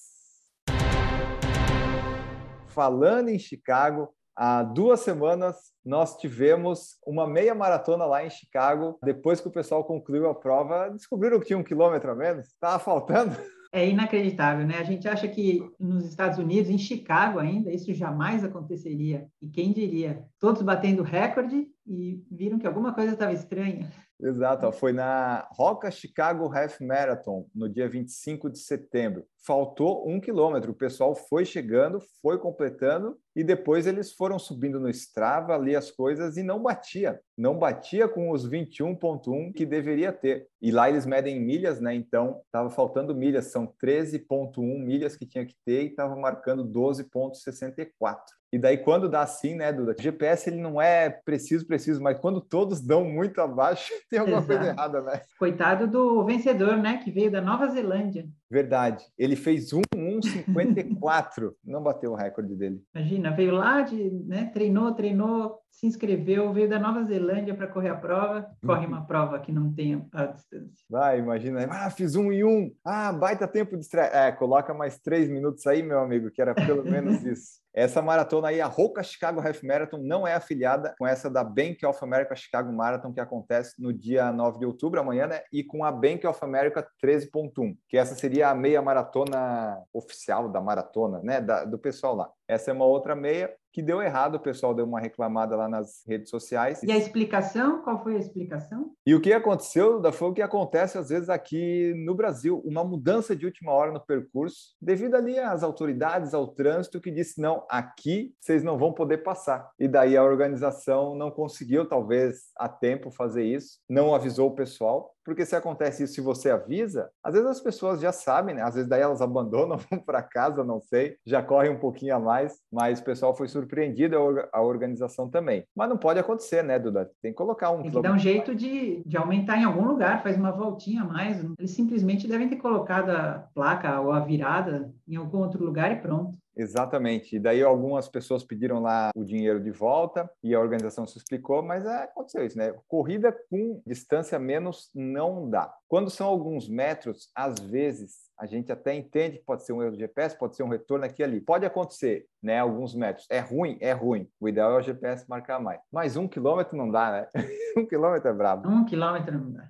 Falando 2.68 3.30
em 3.30 3.38
Chicago, 3.38 4.14
há 4.36 4.62
duas 4.62 5.00
semanas 5.00 5.72
nós 5.84 6.16
tivemos 6.16 6.98
uma 7.04 7.26
meia 7.26 7.54
maratona 7.54 8.06
lá 8.06 8.24
em 8.24 8.30
Chicago. 8.30 8.96
Depois 9.02 9.40
que 9.40 9.48
o 9.48 9.52
pessoal 9.52 9.84
concluiu 9.84 10.30
a 10.30 10.34
prova, 10.34 10.88
descobriram 10.88 11.40
que 11.40 11.46
tinha 11.46 11.58
um 11.58 11.64
quilômetro 11.64 12.12
a 12.12 12.14
menos. 12.14 12.46
Estava 12.46 12.78
faltando. 12.78 13.34
É 13.74 13.88
inacreditável, 13.88 14.66
né? 14.66 14.76
A 14.78 14.84
gente 14.84 15.08
acha 15.08 15.26
que 15.26 15.66
nos 15.80 16.04
Estados 16.04 16.38
Unidos, 16.38 16.70
em 16.70 16.76
Chicago 16.76 17.38
ainda, 17.38 17.72
isso 17.72 17.94
jamais 17.94 18.44
aconteceria. 18.44 19.26
E 19.40 19.48
quem 19.48 19.72
diria? 19.72 20.22
Todos 20.38 20.60
batendo 20.60 21.02
recorde 21.02 21.66
e 21.86 22.22
viram 22.30 22.58
que 22.58 22.66
alguma 22.66 22.92
coisa 22.92 23.14
estava 23.14 23.32
estranha. 23.32 23.90
Exato, 24.22 24.70
foi 24.70 24.92
na 24.92 25.48
Roca 25.50 25.90
Chicago 25.90 26.44
Half 26.56 26.80
Marathon, 26.80 27.44
no 27.52 27.68
dia 27.68 27.88
25 27.88 28.48
de 28.48 28.58
setembro. 28.58 29.26
Faltou 29.44 30.08
um 30.08 30.20
quilômetro, 30.20 30.70
o 30.70 30.76
pessoal 30.76 31.12
foi 31.12 31.44
chegando, 31.44 32.00
foi 32.22 32.38
completando, 32.38 33.18
e 33.34 33.42
depois 33.42 33.84
eles 33.84 34.12
foram 34.12 34.38
subindo 34.38 34.78
no 34.78 34.88
Strava 34.88 35.54
ali 35.54 35.74
as 35.74 35.90
coisas 35.90 36.36
e 36.36 36.42
não 36.44 36.62
batia. 36.62 37.20
Não 37.36 37.58
batia 37.58 38.06
com 38.06 38.30
os 38.30 38.48
21.1 38.48 39.52
que 39.52 39.66
deveria 39.66 40.12
ter. 40.12 40.46
E 40.60 40.70
lá 40.70 40.88
eles 40.88 41.04
medem 41.04 41.40
milhas, 41.40 41.80
né? 41.80 41.92
Então, 41.92 42.40
estava 42.44 42.70
faltando 42.70 43.16
milhas, 43.16 43.46
são 43.46 43.66
13.1 43.82 44.84
milhas 44.84 45.16
que 45.16 45.26
tinha 45.26 45.44
que 45.44 45.56
ter 45.64 45.82
e 45.82 45.86
estava 45.86 46.14
marcando 46.14 46.64
12.64. 46.64 48.18
E 48.52 48.58
daí, 48.58 48.76
quando 48.76 49.08
dá 49.08 49.22
assim, 49.22 49.54
né, 49.54 49.72
Duda? 49.72 49.96
O 49.98 50.02
GPS 50.02 50.50
ele 50.50 50.60
não 50.60 50.80
é 50.80 51.08
preciso, 51.08 51.66
preciso, 51.66 52.02
mas 52.02 52.18
quando 52.20 52.38
todos 52.38 52.82
dão 52.82 53.02
muito 53.02 53.40
abaixo, 53.40 53.90
tem 54.12 54.20
alguma 54.20 54.40
Exato. 54.40 54.58
coisa 54.58 54.72
errada, 54.72 55.00
né? 55.00 55.22
Coitado 55.38 55.86
do 55.86 56.22
vencedor, 56.26 56.76
né, 56.76 56.98
que 56.98 57.10
veio 57.10 57.30
da 57.30 57.40
Nova 57.40 57.66
Zelândia. 57.68 58.28
Verdade. 58.50 59.02
Ele 59.18 59.34
fez 59.34 59.72
1,154, 59.72 61.56
não 61.64 61.82
bateu 61.82 62.12
o 62.12 62.14
recorde 62.14 62.54
dele. 62.54 62.82
Imagina, 62.94 63.30
veio 63.30 63.54
lá 63.54 63.80
de, 63.80 64.10
né, 64.26 64.50
treinou, 64.52 64.92
treinou, 64.94 65.58
se 65.70 65.86
inscreveu, 65.86 66.52
veio 66.52 66.68
da 66.68 66.78
Nova 66.78 67.02
Zelândia 67.04 67.54
para 67.54 67.66
correr 67.66 67.88
a 67.88 67.96
prova, 67.96 68.46
corre 68.62 68.86
uma 68.86 69.06
prova 69.06 69.40
que 69.40 69.50
não 69.50 69.72
tem 69.72 70.06
a 70.12 70.26
distância. 70.26 70.84
Vai, 70.90 71.18
imagina, 71.18 71.66
ah, 71.70 71.88
fiz 71.88 72.14
um 72.14 72.30
e 72.30 72.44
um, 72.44 72.70
ah, 72.84 73.14
baita 73.14 73.48
tempo 73.48 73.74
de 73.76 73.82
estreia. 73.82 74.10
É, 74.12 74.30
coloca 74.30 74.74
mais 74.74 74.98
três 74.98 75.30
minutos 75.30 75.66
aí, 75.66 75.82
meu 75.82 76.00
amigo, 76.00 76.30
que 76.30 76.42
era 76.42 76.54
pelo 76.54 76.84
menos 76.84 77.24
isso. 77.24 77.62
Essa 77.74 78.02
maratona 78.02 78.48
aí, 78.48 78.60
a 78.60 78.66
Roca 78.66 79.02
Chicago 79.02 79.40
Half 79.40 79.62
Marathon, 79.62 79.98
não 79.98 80.26
é 80.26 80.34
afiliada 80.34 80.94
com 80.98 81.06
essa 81.06 81.30
da 81.30 81.42
Bank 81.42 81.84
of 81.86 81.98
America 82.02 82.36
Chicago 82.36 82.72
Marathon, 82.72 83.12
que 83.12 83.20
acontece 83.20 83.80
no 83.80 83.92
dia 83.92 84.30
9 84.30 84.58
de 84.58 84.66
outubro, 84.66 85.00
amanhã, 85.00 85.26
né? 85.26 85.42
E 85.50 85.64
com 85.64 85.84
a 85.84 85.90
Bank 85.90 86.26
of 86.26 86.38
America 86.42 86.86
13.1, 87.02 87.76
que 87.88 87.96
essa 87.96 88.14
seria 88.14 88.50
a 88.50 88.54
meia 88.54 88.82
maratona 88.82 89.78
oficial 89.92 90.50
da 90.50 90.60
maratona, 90.60 91.20
né? 91.22 91.40
Da, 91.40 91.64
do 91.64 91.78
pessoal 91.78 92.14
lá. 92.14 92.30
Essa 92.46 92.70
é 92.70 92.74
uma 92.74 92.84
outra 92.84 93.16
meia 93.16 93.54
que 93.72 93.82
deu 93.82 94.02
errado, 94.02 94.34
o 94.34 94.40
pessoal 94.40 94.74
deu 94.74 94.84
uma 94.84 95.00
reclamada 95.00 95.56
lá 95.56 95.68
nas 95.68 96.02
redes 96.06 96.30
sociais. 96.30 96.82
E 96.82 96.92
a 96.92 96.96
explicação? 96.96 97.82
Qual 97.82 98.02
foi 98.02 98.16
a 98.16 98.18
explicação? 98.18 98.92
E 99.06 99.14
o 99.14 99.20
que 99.20 99.32
aconteceu 99.32 100.00
foi 100.12 100.28
o 100.28 100.34
que 100.34 100.42
acontece 100.42 100.98
às 100.98 101.08
vezes 101.08 101.28
aqui 101.28 101.94
no 102.04 102.14
Brasil, 102.14 102.62
uma 102.64 102.84
mudança 102.84 103.34
de 103.34 103.46
última 103.46 103.72
hora 103.72 103.92
no 103.92 104.00
percurso, 104.00 104.76
devido 104.80 105.14
ali 105.14 105.38
às 105.38 105.62
autoridades, 105.62 106.34
ao 106.34 106.48
trânsito, 106.48 107.00
que 107.00 107.10
disse, 107.10 107.40
não, 107.40 107.64
aqui 107.68 108.34
vocês 108.38 108.62
não 108.62 108.76
vão 108.76 108.92
poder 108.92 109.18
passar. 109.18 109.70
E 109.78 109.88
daí 109.88 110.16
a 110.16 110.24
organização 110.24 111.14
não 111.14 111.30
conseguiu, 111.30 111.88
talvez, 111.88 112.50
a 112.56 112.68
tempo 112.68 113.10
fazer 113.10 113.44
isso, 113.44 113.78
não 113.88 114.14
avisou 114.14 114.50
o 114.50 114.54
pessoal, 114.54 115.14
porque 115.24 115.46
se 115.46 115.54
acontece 115.56 116.04
isso, 116.04 116.14
se 116.14 116.20
você 116.20 116.50
avisa, 116.50 117.10
às 117.22 117.34
vezes 117.34 117.48
as 117.48 117.60
pessoas 117.60 118.00
já 118.00 118.12
sabem, 118.12 118.54
né? 118.54 118.62
Às 118.62 118.74
vezes 118.74 118.88
daí 118.88 119.00
elas 119.00 119.20
abandonam, 119.22 119.78
vão 119.90 119.98
para 119.98 120.22
casa, 120.22 120.64
não 120.64 120.80
sei, 120.80 121.16
já 121.24 121.42
correm 121.42 121.70
um 121.70 121.78
pouquinho 121.78 122.16
a 122.16 122.20
mais, 122.20 122.60
mas 122.72 123.00
o 123.00 123.04
pessoal 123.04 123.34
foi 123.34 123.48
surpreendido, 123.48 124.16
a 124.52 124.60
organização 124.60 125.28
também. 125.28 125.64
Mas 125.74 125.88
não 125.88 125.96
pode 125.96 126.18
acontecer, 126.18 126.62
né, 126.62 126.78
Duda? 126.78 127.10
Tem 127.20 127.32
que 127.32 127.36
colocar 127.36 127.70
um... 127.70 127.82
Tem 127.82 127.90
que 127.90 128.02
dar 128.02 128.12
um 128.12 128.18
jeito 128.18 128.54
de, 128.54 129.02
de 129.04 129.16
aumentar 129.16 129.58
em 129.58 129.64
algum 129.64 129.86
lugar, 129.86 130.22
faz 130.22 130.36
uma 130.36 130.50
voltinha 130.50 131.02
a 131.02 131.06
mais. 131.06 131.44
Eles 131.58 131.70
simplesmente 131.70 132.28
devem 132.28 132.48
ter 132.48 132.56
colocado 132.56 133.10
a 133.10 133.46
placa 133.54 134.00
ou 134.00 134.12
a 134.12 134.20
virada 134.20 134.92
em 135.06 135.16
algum 135.16 135.38
outro 135.38 135.64
lugar 135.64 135.92
e 135.92 135.96
pronto. 135.96 136.36
Exatamente. 136.56 137.36
E 137.36 137.38
daí 137.38 137.62
algumas 137.62 138.08
pessoas 138.08 138.44
pediram 138.44 138.80
lá 138.80 139.10
o 139.16 139.24
dinheiro 139.24 139.60
de 139.60 139.70
volta 139.70 140.30
e 140.42 140.54
a 140.54 140.60
organização 140.60 141.06
se 141.06 141.18
explicou, 141.18 141.62
mas 141.62 141.84
é, 141.86 142.04
aconteceu 142.04 142.44
isso, 142.44 142.58
né? 142.58 142.74
Corrida 142.86 143.32
com 143.50 143.80
distância 143.86 144.38
menos 144.38 144.90
não 144.94 145.48
dá. 145.48 145.72
Quando 145.88 146.10
são 146.10 146.26
alguns 146.26 146.68
metros, 146.68 147.30
às 147.34 147.58
vezes 147.58 148.30
a 148.38 148.46
gente 148.46 148.72
até 148.72 148.94
entende 148.94 149.38
que 149.38 149.44
pode 149.44 149.64
ser 149.64 149.72
um 149.72 149.82
erro 149.82 149.92
do 149.92 149.98
GPS, 149.98 150.36
pode 150.36 150.56
ser 150.56 150.62
um 150.62 150.68
retorno 150.68 151.04
aqui 151.04 151.22
e 151.22 151.24
ali. 151.24 151.40
Pode 151.40 151.64
acontecer, 151.64 152.26
né? 152.42 152.58
Alguns 152.58 152.94
metros. 152.94 153.26
É 153.30 153.38
ruim? 153.38 153.78
É 153.80 153.92
ruim. 153.92 154.28
O 154.40 154.48
ideal 154.48 154.72
é 154.72 154.78
o 154.78 154.82
GPS 154.82 155.24
marcar 155.28 155.60
mais. 155.60 155.80
Mas 155.92 156.16
um 156.16 156.26
quilômetro 156.26 156.76
não 156.76 156.90
dá, 156.90 157.12
né? 157.12 157.28
um 157.76 157.86
quilômetro 157.86 158.28
é 158.28 158.32
brabo. 158.32 158.68
Um 158.68 158.84
quilômetro 158.84 159.38
não 159.38 159.52
dá. 159.52 159.68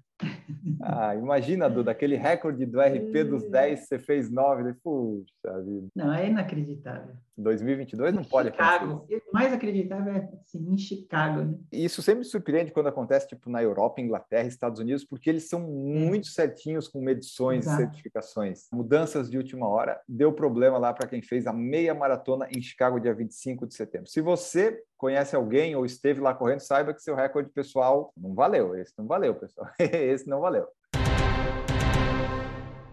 Ah, 0.81 1.15
imagina, 1.15 1.69
Duda, 1.69 1.91
aquele 1.91 2.17
recorde 2.17 2.65
do 2.67 2.81
RP 2.81 3.25
dos 3.25 3.49
10, 3.49 3.81
você 3.81 3.99
fez 3.99 4.31
9. 4.31 4.75
Puxa 4.83 5.63
vida. 5.65 5.89
Não, 5.95 6.13
é 6.13 6.29
inacreditável. 6.29 7.15
2022 7.37 8.15
não 8.15 8.23
pode 8.23 8.51
Chicago. 8.51 8.93
acontecer. 8.93 9.23
O 9.29 9.33
mais 9.33 9.53
acreditável 9.53 10.15
é 10.15 10.29
assim, 10.41 10.71
em 10.71 10.77
Chicago. 10.79 11.43
Né? 11.43 11.55
Isso 11.73 12.03
sempre 12.03 12.21
me 12.21 12.25
surpreende 12.25 12.73
quando 12.73 12.89
acontece 12.89 13.29
tipo 13.29 13.49
na 13.51 13.63
Europa, 13.63 14.01
Inglaterra, 14.01 14.47
Estados 14.47 14.81
Unidos, 14.81 15.05
porque 15.05 15.31
eles 15.31 15.49
são 15.49 15.61
muito 15.61 16.27
certinhos 16.29 16.89
com 16.89 17.01
medições 17.01 17.65
Exato. 17.65 17.83
e 17.83 17.85
certificações. 17.85 18.69
Mudanças 18.73 19.31
de 19.31 19.39
última 19.39 19.67
hora 19.67 20.01
deu 20.07 20.33
problema 20.33 20.79
lá 20.79 20.93
para 20.93 21.09
quem 21.09 21.23
fez 21.23 21.47
a 21.47 21.53
meia 21.53 21.95
maratona 21.95 22.47
em 22.55 22.61
Chicago 22.61 23.01
dia 23.01 23.15
25 23.15 23.67
de 23.67 23.75
setembro. 23.75 24.09
Se 24.09 24.21
você 24.21 24.83
conhece 25.03 25.35
alguém 25.35 25.75
ou 25.75 25.85
esteve 25.85 26.21
lá 26.21 26.33
correndo, 26.33 26.61
saiba 26.61 26.95
que 26.95 27.03
seu 27.03 27.17
recorde 27.17 27.51
pessoal 27.51 28.13
não 28.17 28.37
valeu. 28.37 28.77
Esse 28.77 28.93
não 28.97 29.09
valeu, 29.09 29.35
pessoal. 29.35 29.67
Esse 29.77 30.29
não 30.29 30.41
valeu. 30.41 30.65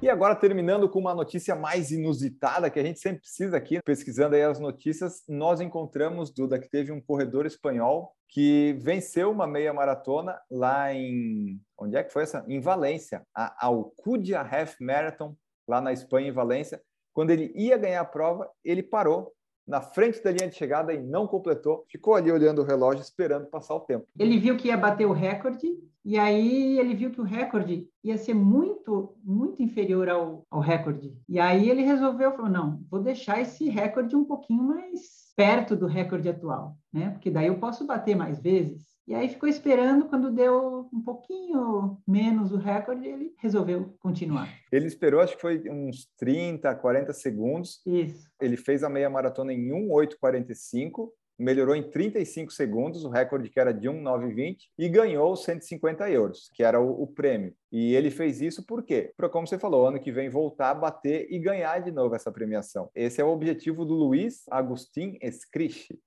E 0.01 0.09
agora, 0.09 0.35
terminando 0.35 0.89
com 0.89 0.97
uma 0.97 1.13
notícia 1.13 1.55
mais 1.55 1.91
inusitada, 1.91 2.69
que 2.71 2.79
a 2.79 2.83
gente 2.83 2.99
sempre 2.99 3.19
precisa 3.19 3.55
aqui, 3.55 3.79
pesquisando 3.83 4.35
aí 4.35 4.41
as 4.41 4.59
notícias, 4.59 5.21
nós 5.27 5.61
encontramos, 5.61 6.33
Duda, 6.33 6.57
que 6.57 6.67
teve 6.67 6.91
um 6.91 6.99
corredor 6.99 7.45
espanhol 7.45 8.11
que 8.27 8.73
venceu 8.81 9.29
uma 9.29 9.45
meia 9.45 9.71
maratona 9.71 10.39
lá 10.49 10.91
em... 10.91 11.61
Onde 11.77 11.95
é 11.95 12.03
que 12.03 12.11
foi 12.11 12.23
essa? 12.23 12.43
Em 12.47 12.59
Valência, 12.59 13.21
a 13.35 13.67
Alcudia 13.67 14.41
Half 14.41 14.77
Marathon, 14.81 15.35
lá 15.67 15.79
na 15.79 15.93
Espanha, 15.93 16.29
em 16.29 16.33
Valência. 16.33 16.81
Quando 17.13 17.29
ele 17.29 17.51
ia 17.53 17.77
ganhar 17.77 18.01
a 18.01 18.05
prova, 18.05 18.49
ele 18.63 18.81
parou 18.81 19.31
na 19.69 19.81
frente 19.81 20.21
da 20.23 20.31
linha 20.31 20.49
de 20.49 20.55
chegada 20.55 20.91
e 20.91 21.01
não 21.01 21.27
completou, 21.27 21.85
ficou 21.87 22.15
ali 22.15 22.31
olhando 22.31 22.61
o 22.61 22.65
relógio 22.65 23.03
esperando 23.03 23.45
passar 23.45 23.75
o 23.75 23.81
tempo. 23.81 24.07
Ele 24.17 24.39
viu 24.39 24.57
que 24.57 24.69
ia 24.69 24.75
bater 24.75 25.05
o 25.05 25.13
recorde 25.13 25.67
e 26.03 26.17
aí 26.17 26.79
ele 26.79 26.95
viu 26.95 27.11
que 27.11 27.21
o 27.21 27.23
recorde 27.23 27.87
ia 28.03 28.17
ser 28.17 28.33
muito, 28.33 29.15
muito 29.23 29.61
inferior 29.61 30.09
ao, 30.09 30.43
ao 30.49 30.59
recorde. 30.59 31.15
E 31.29 31.39
aí 31.39 31.69
ele 31.69 31.83
resolveu, 31.83 32.31
falou, 32.31 32.49
não, 32.49 32.81
vou 32.89 32.99
deixar 32.99 33.39
esse 33.39 33.69
recorde 33.69 34.15
um 34.15 34.25
pouquinho 34.25 34.63
mais 34.63 35.31
perto 35.35 35.75
do 35.75 35.85
recorde 35.85 36.27
atual, 36.27 36.75
né? 36.91 37.11
Porque 37.11 37.29
daí 37.29 37.45
eu 37.47 37.59
posso 37.59 37.85
bater 37.85 38.15
mais 38.15 38.41
vezes. 38.41 38.88
E 39.09 39.15
aí 39.15 39.27
ficou 39.27 39.49
esperando, 39.49 40.05
quando 40.05 40.29
deu 40.29 40.87
um 40.93 41.01
pouquinho 41.01 41.99
menos 42.07 42.51
o 42.51 42.57
recorde, 42.57 43.07
ele 43.07 43.33
resolveu 43.39 43.91
continuar. 43.99 44.47
Ele 44.71 44.85
esperou, 44.85 45.19
acho 45.19 45.33
que 45.33 45.41
foi 45.41 45.63
uns 45.67 46.07
30, 46.15 46.75
40 46.75 47.11
segundos. 47.13 47.81
Isso. 47.87 48.29
Ele 48.39 48.55
fez 48.55 48.83
a 48.83 48.89
meia 48.89 49.09
maratona 49.09 49.51
em 49.51 49.71
1,845 49.71 51.11
melhorou 51.39 51.73
em 51.73 51.89
35 51.89 52.51
segundos, 52.51 53.05
o 53.05 53.09
recorde 53.09 53.49
que 53.49 53.59
era 53.59 53.73
de 53.73 53.87
1,920, 53.87 54.69
e 54.77 54.89
ganhou 54.89 55.33
150 55.37 56.09
euros, 56.11 56.51
que 56.53 56.61
era 56.61 56.81
o, 56.81 57.01
o, 57.01 57.07
prêmio. 57.07 57.55
E 57.71 57.93
ele 57.95 58.09
fez 58.09 58.41
isso 58.41 58.65
por 58.65 58.83
quê? 58.83 59.13
Para, 59.15 59.29
como 59.29 59.47
você 59.47 59.57
falou, 59.57 59.87
ano 59.87 59.99
que 59.99 60.11
vem 60.11 60.29
voltar, 60.29 60.73
bater 60.73 61.27
e 61.29 61.39
ganhar 61.39 61.79
de 61.79 61.91
novo 61.91 62.15
essa 62.15 62.31
premiação. 62.31 62.89
Esse 62.95 63.21
é 63.21 63.23
o 63.23 63.29
objetivo 63.29 63.85
do 63.85 63.93
Luiz 63.93 64.43
Agustin. 64.49 65.17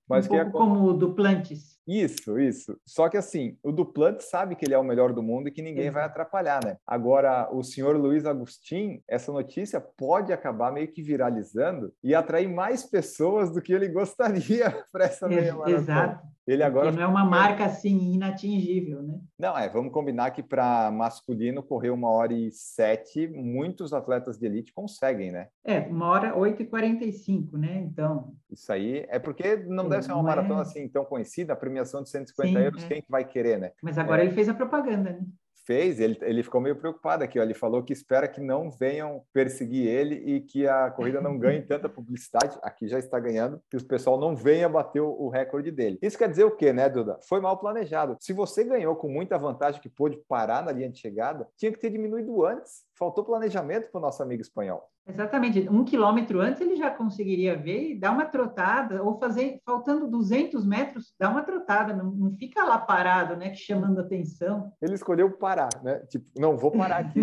Mas 0.07 0.25
um 0.25 0.29
pouco 0.29 0.43
é 0.43 0.51
como 0.51 0.85
o 0.85 0.93
Duplantis. 0.93 1.73
Isso, 1.87 2.39
isso. 2.39 2.77
Só 2.85 3.09
que 3.09 3.17
assim, 3.17 3.57
o 3.61 3.71
Duplantis 3.71 4.29
sabe 4.29 4.55
que 4.55 4.65
ele 4.65 4.73
é 4.73 4.77
o 4.77 4.83
melhor 4.83 5.13
do 5.13 5.21
mundo 5.21 5.47
e 5.47 5.51
que 5.51 5.61
ninguém 5.61 5.89
vai 5.89 6.03
atrapalhar, 6.03 6.63
né? 6.63 6.77
Agora, 6.87 7.49
o 7.51 7.63
senhor 7.63 7.97
Luiz 7.97 8.25
Agustin, 8.25 9.01
essa 9.07 9.31
notícia 9.31 9.81
pode 9.81 10.31
acabar 10.31 10.71
meio 10.71 10.87
que 10.87 11.01
viralizando 11.01 11.93
e 12.03 12.15
atrair 12.15 12.47
mais 12.47 12.83
pessoas 12.83 13.51
do 13.51 13.61
que 13.61 13.73
ele 13.73 13.87
gostaria 13.89 14.71
para 14.91 15.05
essa 15.05 15.27
meia 15.27 15.53
maratona. 15.53 15.77
Exato. 15.77 16.33
Ele 16.45 16.61
agora 16.61 16.87
Porque 16.87 16.99
não 16.99 17.07
é 17.07 17.09
uma 17.09 17.25
marca 17.25 17.65
assim 17.65 18.13
inatingível, 18.13 19.01
né? 19.01 19.19
Não, 19.39 19.57
é, 19.57 19.69
vamos 19.69 19.93
combinar 19.93 20.31
que 20.31 20.43
para 20.43 20.91
masculino 20.91 21.63
correr 21.63 21.89
uma 21.89 22.09
hora 22.09 22.33
e 22.33 22.51
sete, 22.51 23.27
muitos 23.27 23.93
atletas 23.93 24.37
de 24.37 24.45
elite 24.45 24.73
conseguem, 24.73 25.31
né? 25.31 25.47
É, 25.63 25.79
uma 25.79 26.07
hora 26.07 26.35
oito 26.37 26.61
e 26.61 26.65
quarenta 26.65 27.05
e 27.05 27.13
cinco, 27.13 27.57
né? 27.57 27.77
Então... 27.77 28.33
Isso 28.51 28.71
aí 28.71 29.05
é 29.07 29.19
porque 29.19 29.55
não 29.55 29.85
é, 29.85 29.89
deve 29.89 30.03
ser 30.03 30.11
uma 30.11 30.23
maratona 30.23 30.59
é... 30.59 30.63
assim 30.63 30.87
tão 30.87 31.05
conhecida, 31.05 31.53
a 31.53 31.55
premiação 31.55 32.03
de 32.03 32.09
150 32.09 32.49
Sim, 32.49 32.57
euros, 32.57 32.83
é. 32.83 32.87
quem 32.87 33.01
que 33.01 33.09
vai 33.09 33.25
querer, 33.25 33.59
né? 33.59 33.71
Mas 33.81 33.97
agora 33.97 34.21
é. 34.21 34.25
ele 34.25 34.35
fez 34.35 34.49
a 34.49 34.53
propaganda, 34.53 35.13
né? 35.13 35.25
Fez, 35.65 35.99
ele, 35.99 36.17
ele 36.21 36.43
ficou 36.43 36.61
meio 36.61 36.75
preocupado 36.75 37.23
aqui. 37.23 37.39
Ó. 37.39 37.43
Ele 37.43 37.53
falou 37.53 37.83
que 37.83 37.93
espera 37.93 38.27
que 38.27 38.41
não 38.41 38.69
venham 38.69 39.23
perseguir 39.33 39.87
ele 39.87 40.15
e 40.15 40.41
que 40.41 40.67
a 40.67 40.91
corrida 40.91 41.21
não 41.21 41.37
ganhe 41.37 41.61
tanta 41.67 41.89
publicidade. 41.89 42.57
Aqui 42.61 42.87
já 42.87 42.99
está 42.99 43.19
ganhando, 43.19 43.61
que 43.69 43.77
o 43.77 43.83
pessoal 43.85 44.19
não 44.19 44.35
venha 44.35 44.69
bater 44.69 45.01
o, 45.01 45.09
o 45.09 45.29
recorde 45.29 45.71
dele. 45.71 45.99
Isso 46.01 46.17
quer 46.17 46.29
dizer 46.29 46.43
o 46.43 46.55
quê, 46.55 46.71
né, 46.71 46.89
Duda? 46.89 47.17
Foi 47.27 47.39
mal 47.39 47.57
planejado. 47.57 48.17
Se 48.19 48.33
você 48.33 48.63
ganhou 48.63 48.95
com 48.95 49.07
muita 49.07 49.37
vantagem 49.37 49.81
que 49.81 49.89
pôde 49.89 50.17
parar 50.27 50.63
na 50.63 50.71
linha 50.71 50.89
de 50.89 50.99
chegada, 50.99 51.47
tinha 51.57 51.71
que 51.71 51.79
ter 51.79 51.89
diminuído 51.89 52.45
antes 52.45 52.83
faltou 52.97 53.23
planejamento 53.23 53.91
para 53.91 53.99
o 53.99 54.01
nosso 54.01 54.21
amigo 54.21 54.41
espanhol. 54.41 54.89
Exatamente. 55.05 55.67
Um 55.69 55.83
quilômetro 55.83 56.39
antes 56.39 56.61
ele 56.61 56.77
já 56.77 56.89
conseguiria 56.89 57.57
ver 57.57 57.91
e 57.91 57.99
dar 57.99 58.11
uma 58.11 58.25
trotada, 58.25 59.03
ou 59.03 59.19
fazer, 59.19 59.59
faltando 59.65 60.07
200 60.07 60.65
metros, 60.65 61.13
dar 61.19 61.29
uma 61.29 61.43
trotada, 61.43 61.93
não, 61.93 62.09
não 62.11 62.31
fica 62.31 62.63
lá 62.63 62.77
parado, 62.77 63.35
né, 63.35 63.53
chamando 63.53 63.99
atenção. 63.99 64.71
Ele 64.81 64.93
escolheu 64.93 65.29
parar, 65.31 65.69
né? 65.83 65.99
Tipo, 66.07 66.25
não, 66.39 66.55
vou 66.55 66.71
parar 66.71 66.99
aqui, 66.99 67.19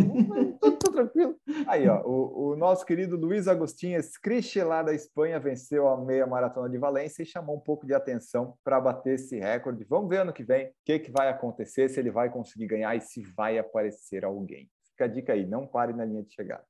tô, 0.61 0.73
tô, 0.73 0.93
tranquilo. 0.93 1.37
Aí, 1.67 1.89
ó, 1.89 2.03
o, 2.03 2.51
o, 2.51 2.57
nosso 2.57 2.85
querido 2.85 3.17
Luiz 3.17 3.49
Agostinho 3.49 3.99
Escriche, 3.99 4.63
lá 4.63 4.83
da 4.83 4.93
Espanha, 4.93 5.41
venceu 5.41 5.89
a 5.89 5.97
meia 5.97 6.27
maratona 6.27 6.69
de 6.69 6.77
Valência 6.77 7.23
e 7.23 7.27
chamou 7.27 7.57
um 7.57 7.61
pouco 7.61 7.87
de 7.87 7.95
atenção 7.95 8.55
para 8.63 8.79
bater 8.79 9.15
esse 9.15 9.39
recorde. 9.39 9.87
Vamos 9.89 10.11
ver 10.11 10.19
ano 10.19 10.33
que 10.33 10.43
vem 10.43 10.67
o 10.67 10.73
que, 10.85 10.99
que 10.99 11.11
vai 11.11 11.29
acontecer, 11.29 11.89
se 11.89 11.99
ele 11.99 12.11
vai 12.11 12.31
conseguir 12.31 12.67
ganhar 12.67 12.95
e 12.95 13.01
se 13.01 13.23
vai 13.35 13.59
aparecer 13.59 14.25
alguém. 14.25 14.69
Fica 15.01 15.05
a 15.07 15.09
dica 15.09 15.33
aí, 15.33 15.47
não 15.47 15.67
pare 15.67 15.95
na 15.95 16.05
linha 16.05 16.23
de 16.23 16.31
chegada. 16.35 16.63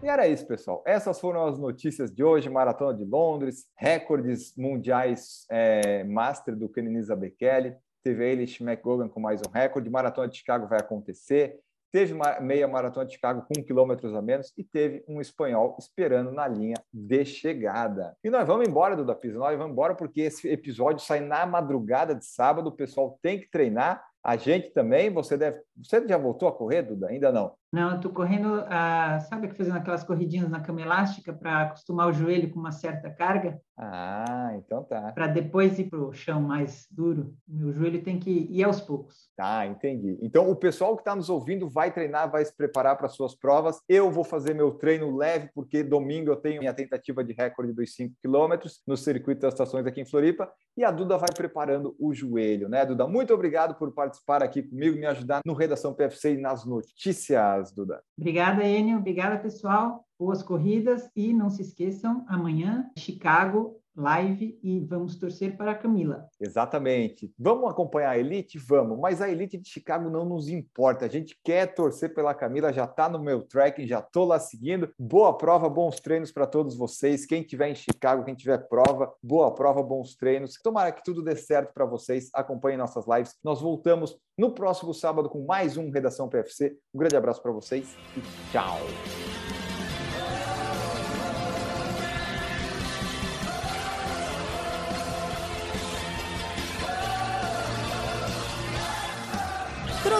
E 0.00 0.06
era 0.06 0.28
isso, 0.28 0.46
pessoal. 0.46 0.80
Essas 0.86 1.18
foram 1.18 1.44
as 1.46 1.58
notícias 1.58 2.12
de 2.12 2.22
hoje. 2.22 2.48
Maratona 2.48 2.96
de 2.96 3.04
Londres, 3.04 3.66
recordes 3.76 4.54
mundiais 4.56 5.44
é, 5.50 6.04
Master 6.04 6.54
do 6.54 6.68
Kenenisa 6.68 7.16
Bekele. 7.16 7.74
Teve 8.04 8.24
Eilish 8.24 8.62
McGogan 8.62 9.08
com 9.08 9.18
mais 9.18 9.40
um 9.40 9.50
recorde. 9.50 9.90
Maratona 9.90 10.28
de 10.28 10.36
Chicago 10.36 10.68
vai 10.68 10.78
acontecer. 10.78 11.58
Teve 11.90 12.14
meia 12.40 12.68
maratona 12.68 13.06
de 13.06 13.14
Chicago 13.14 13.44
com 13.48 13.62
quilômetros 13.62 14.14
a 14.14 14.22
menos 14.22 14.52
e 14.56 14.62
teve 14.62 15.04
um 15.08 15.20
espanhol 15.20 15.76
esperando 15.80 16.30
na 16.30 16.46
linha 16.46 16.76
de 16.92 17.24
chegada. 17.24 18.16
E 18.22 18.30
nós 18.30 18.46
vamos 18.46 18.68
embora, 18.68 18.96
Duda 18.96 19.16
Pisa. 19.16 19.38
Nós 19.38 19.56
vamos 19.56 19.72
embora 19.72 19.94
porque 19.96 20.20
esse 20.20 20.48
episódio 20.48 21.04
sai 21.04 21.20
na 21.20 21.44
madrugada 21.44 22.14
de 22.14 22.24
sábado. 22.24 22.68
O 22.68 22.72
pessoal 22.72 23.18
tem 23.20 23.40
que 23.40 23.50
treinar. 23.50 24.04
A 24.24 24.36
gente 24.36 24.70
também. 24.70 25.10
Você 25.12 25.36
deve. 25.36 25.60
Você 25.76 26.08
já 26.08 26.16
voltou 26.16 26.48
a 26.48 26.52
correr, 26.52 26.82
Duda? 26.82 27.08
Ainda 27.08 27.30
não? 27.30 27.54
Não, 27.74 27.90
eu 27.90 27.96
estou 27.96 28.12
correndo, 28.12 28.62
ah, 28.68 29.18
sabe 29.28 29.48
que 29.48 29.56
fazendo 29.56 29.78
aquelas 29.78 30.04
corridinhas 30.04 30.48
na 30.48 30.60
cama 30.60 30.80
elástica 30.80 31.32
para 31.32 31.62
acostumar 31.62 32.06
o 32.06 32.12
joelho 32.12 32.48
com 32.50 32.60
uma 32.60 32.70
certa 32.70 33.10
carga? 33.10 33.60
Ah, 33.76 34.52
então 34.56 34.84
tá. 34.84 35.10
Para 35.12 35.26
depois 35.26 35.76
ir 35.80 35.90
para 35.90 35.98
o 35.98 36.12
chão 36.12 36.40
mais 36.40 36.86
duro. 36.88 37.34
Meu 37.48 37.72
joelho 37.72 38.00
tem 38.04 38.16
que 38.20 38.30
ir 38.48 38.62
aos 38.62 38.80
poucos. 38.80 39.28
Tá, 39.36 39.66
entendi. 39.66 40.16
Então 40.22 40.48
o 40.48 40.54
pessoal 40.54 40.94
que 40.94 41.00
está 41.00 41.16
nos 41.16 41.28
ouvindo 41.28 41.68
vai 41.68 41.92
treinar, 41.92 42.30
vai 42.30 42.44
se 42.44 42.56
preparar 42.56 42.96
para 42.96 43.08
suas 43.08 43.34
provas. 43.34 43.80
Eu 43.88 44.08
vou 44.08 44.22
fazer 44.22 44.54
meu 44.54 44.70
treino 44.70 45.16
leve, 45.16 45.50
porque 45.52 45.82
domingo 45.82 46.30
eu 46.30 46.36
tenho 46.36 46.60
minha 46.60 46.72
tentativa 46.72 47.24
de 47.24 47.32
recorde 47.32 47.72
dos 47.72 47.92
5 47.96 48.14
quilômetros 48.22 48.80
no 48.86 48.96
circuito 48.96 49.40
das 49.40 49.54
estações 49.54 49.84
aqui 49.84 50.00
em 50.00 50.06
Floripa. 50.06 50.48
E 50.76 50.84
a 50.84 50.90
Duda 50.90 51.18
vai 51.18 51.30
preparando 51.34 51.96
o 51.98 52.14
joelho, 52.14 52.68
né, 52.68 52.84
Duda? 52.84 53.06
Muito 53.06 53.34
obrigado 53.34 53.74
por 53.76 53.92
participar 53.92 54.42
aqui 54.42 54.62
comigo, 54.62 54.96
me 54.96 55.06
ajudar 55.06 55.40
no 55.44 55.54
Redação 55.54 55.94
PFC 55.94 56.34
e 56.34 56.40
nas 56.40 56.64
notícias. 56.64 57.63
Duda. 57.72 58.02
Obrigada, 58.18 58.64
Enio. 58.64 58.98
Obrigada, 58.98 59.38
pessoal. 59.38 60.04
Boas 60.18 60.42
corridas 60.42 61.10
e 61.14 61.32
não 61.32 61.50
se 61.50 61.62
esqueçam, 61.62 62.24
amanhã, 62.28 62.90
Chicago, 62.98 63.80
live 63.96 64.58
e 64.62 64.80
vamos 64.80 65.16
torcer 65.16 65.56
para 65.56 65.72
a 65.72 65.74
Camila. 65.74 66.28
Exatamente. 66.40 67.32
Vamos 67.38 67.70
acompanhar 67.70 68.10
a 68.10 68.18
Elite? 68.18 68.58
Vamos, 68.58 68.98
mas 68.98 69.20
a 69.20 69.30
Elite 69.30 69.58
de 69.58 69.68
Chicago 69.68 70.10
não 70.10 70.24
nos 70.24 70.48
importa. 70.48 71.04
A 71.04 71.08
gente 71.08 71.38
quer 71.44 71.74
torcer 71.74 72.14
pela 72.14 72.34
Camila, 72.34 72.72
já 72.72 72.84
está 72.84 73.08
no 73.08 73.18
meu 73.18 73.42
tracking, 73.42 73.86
já 73.86 74.00
estou 74.00 74.24
lá 74.24 74.38
seguindo. 74.38 74.90
Boa 74.98 75.36
prova, 75.36 75.68
bons 75.68 76.00
treinos 76.00 76.32
para 76.32 76.46
todos 76.46 76.76
vocês. 76.76 77.26
Quem 77.26 77.42
tiver 77.42 77.70
em 77.70 77.74
Chicago, 77.74 78.24
quem 78.24 78.34
tiver 78.34 78.58
prova, 78.68 79.12
boa 79.22 79.54
prova, 79.54 79.82
bons 79.82 80.14
treinos. 80.16 80.58
Tomara 80.62 80.92
que 80.92 81.04
tudo 81.04 81.22
dê 81.22 81.36
certo 81.36 81.72
para 81.72 81.86
vocês. 81.86 82.30
Acompanhem 82.34 82.78
nossas 82.78 83.06
lives. 83.06 83.34
Nós 83.42 83.60
voltamos 83.60 84.16
no 84.36 84.52
próximo 84.52 84.92
sábado 84.92 85.28
com 85.28 85.44
mais 85.44 85.76
um 85.76 85.90
Redação 85.90 86.28
PFC. 86.28 86.76
Um 86.92 86.98
grande 86.98 87.16
abraço 87.16 87.42
para 87.42 87.52
vocês 87.52 87.96
e 88.16 88.50
tchau. 88.50 89.43